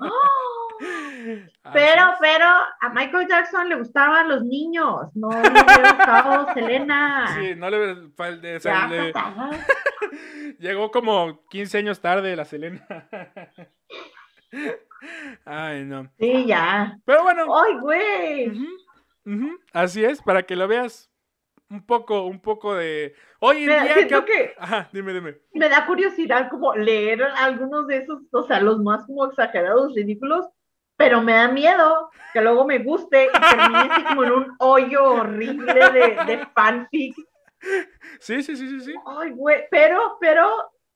[1.74, 7.36] Pero, pero a Michael Jackson le gustaban los niños, no le hubiera gustado Selena.
[7.36, 8.60] Sí, no le, le...
[10.60, 12.86] Llegó como 15 años tarde la Selena.
[15.46, 16.08] Ay, no.
[16.20, 17.00] Sí, ya.
[17.04, 17.48] Pero bueno.
[17.58, 18.52] ¡Ay, güey!
[19.74, 21.10] Así es, para que lo veas
[21.70, 23.14] un poco, un poco de.
[23.40, 24.26] Hoy en día.
[24.26, 24.56] Que...
[24.58, 25.38] Ajá, dime, dime.
[25.54, 30.48] Me da curiosidad como leer algunos de esos, o sea, los más como exagerados, ridículos,
[30.96, 35.04] pero me da miedo que luego me guste y termine así como en un hoyo
[35.12, 37.16] horrible de, de fanfic.
[38.20, 38.94] Sí, sí, sí, sí, sí.
[39.06, 40.48] Ay, güey, pero, pero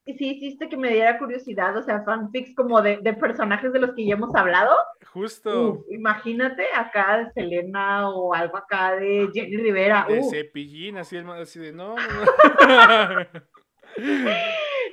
[0.05, 3.93] sí hiciste que me diera curiosidad, o sea, fanfics como de, de personajes de los
[3.93, 4.75] que ya hemos hablado.
[5.13, 5.85] Justo.
[5.89, 10.05] imagínate acá de Selena o algo acá de Jenny Rivera.
[10.07, 11.95] De Cepillín, así, así de no.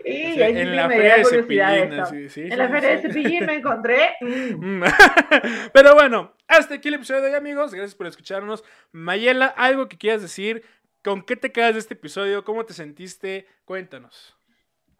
[0.04, 4.10] Y en la feria de Cepillín, sí, sí, En la feria de Cepillín me encontré.
[5.72, 7.72] Pero bueno, hasta aquí el episodio de hoy, amigos.
[7.72, 8.64] Gracias por escucharnos.
[8.92, 10.64] Mayela, algo que quieras decir.
[11.02, 12.44] ¿Con qué te quedas de este episodio?
[12.44, 13.46] ¿Cómo te sentiste?
[13.64, 14.37] Cuéntanos.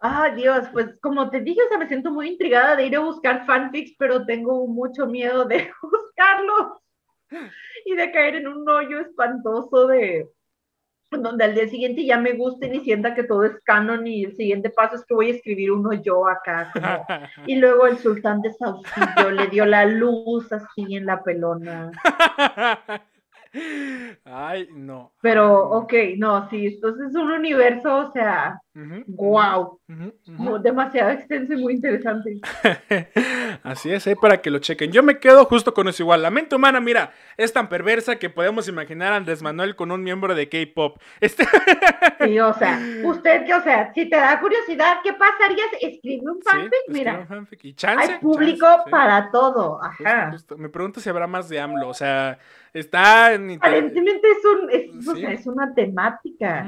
[0.00, 3.00] Ah, Dios, pues como te dije, o sea, me siento muy intrigada de ir a
[3.00, 6.78] buscar fanfics, pero tengo mucho miedo de buscarlos
[7.84, 10.28] y de caer en un hoyo espantoso de
[11.10, 14.36] donde al día siguiente ya me gusten y sienta que todo es canon y el
[14.36, 16.70] siguiente paso es que voy a escribir uno yo acá.
[17.46, 21.90] Y luego el sultán de Saucillo le dio la luz así en la pelona.
[24.24, 25.12] Ay, no.
[25.20, 28.60] Pero, ok, no, sí, entonces es un universo, o sea,
[29.06, 29.80] wow,
[30.62, 32.40] demasiado extenso y muy interesante.
[33.62, 34.16] Así es, ¿eh?
[34.20, 34.92] para que lo chequen.
[34.92, 36.22] Yo me quedo justo con eso igual.
[36.22, 40.02] La mente humana, mira, es tan perversa que podemos imaginar a Andrés Manuel con un
[40.02, 40.98] miembro de K-pop.
[41.20, 41.44] Este...
[42.20, 45.64] Sí, o sea, usted, que, o sea, si te da curiosidad, ¿qué pasaría?
[45.80, 47.18] Escribe un fanfic, mira.
[47.20, 47.64] Un fanfic.
[47.64, 50.32] ¿Y chance, Hay público para todo, ajá.
[50.56, 52.38] Me pregunto si habrá más de AMLO, o sea,
[52.72, 53.52] está en...
[53.52, 56.66] Aparentemente es, un, es, o sea, es una temática.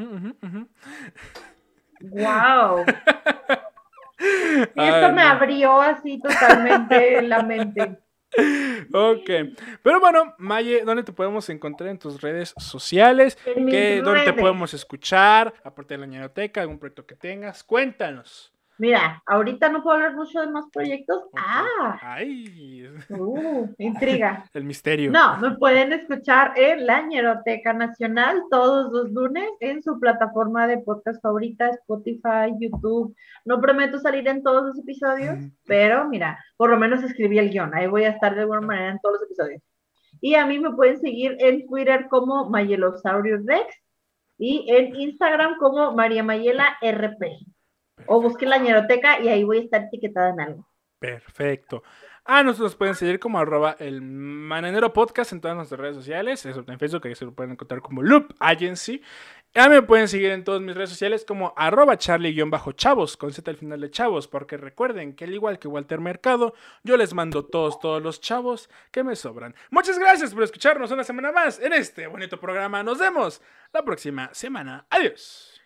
[2.01, 2.85] Wow.
[4.75, 7.99] Y esto me abrió así totalmente la mente.
[8.93, 9.29] Ok,
[9.83, 13.37] pero bueno, Maye, ¿dónde te podemos encontrar en tus redes sociales?
[13.45, 15.53] ¿Qué, ¿Dónde te podemos escuchar?
[15.65, 18.53] Aparte de la ñeroteca, algún proyecto que tengas, cuéntanos.
[18.81, 21.25] Mira, ahorita no puedo hablar mucho de más proyectos.
[21.37, 21.99] Ah.
[22.01, 22.89] Ay.
[23.11, 24.47] Uh, intriga.
[24.55, 25.11] El misterio.
[25.11, 30.79] No, me pueden escuchar en la Ñeroteca Nacional todos los lunes en su plataforma de
[30.79, 33.15] podcast favorita, Spotify, YouTube.
[33.45, 37.75] No prometo salir en todos los episodios, pero mira, por lo menos escribí el guion.
[37.75, 39.63] Ahí voy a estar de alguna manera en todos los episodios.
[40.23, 43.77] Y a mí me pueden seguir en Twitter como Mayelosaurus Rex
[44.39, 47.45] y en Instagram como María Mayela RP.
[48.07, 50.69] O busque la ñeroteca y ahí voy a estar etiquetada en algo.
[50.99, 51.83] Perfecto.
[52.25, 56.71] Ah, nosotros pueden seguir como arroba el Mananero Podcast en todas nuestras redes sociales, excepto
[56.71, 59.03] en Facebook, que se lo pueden encontrar como Loop Agency.
[59.55, 63.57] Ya me pueden seguir en todas mis redes sociales como arroba charlie-chavos, con Z al
[63.57, 67.81] final de chavos, porque recuerden que al igual que Walter Mercado, yo les mando todos,
[67.81, 69.55] todos los chavos que me sobran.
[69.71, 72.83] Muchas gracias por escucharnos una semana más en este bonito programa.
[72.85, 73.43] Nos vemos
[73.73, 74.87] la próxima semana.
[74.91, 75.60] Adiós.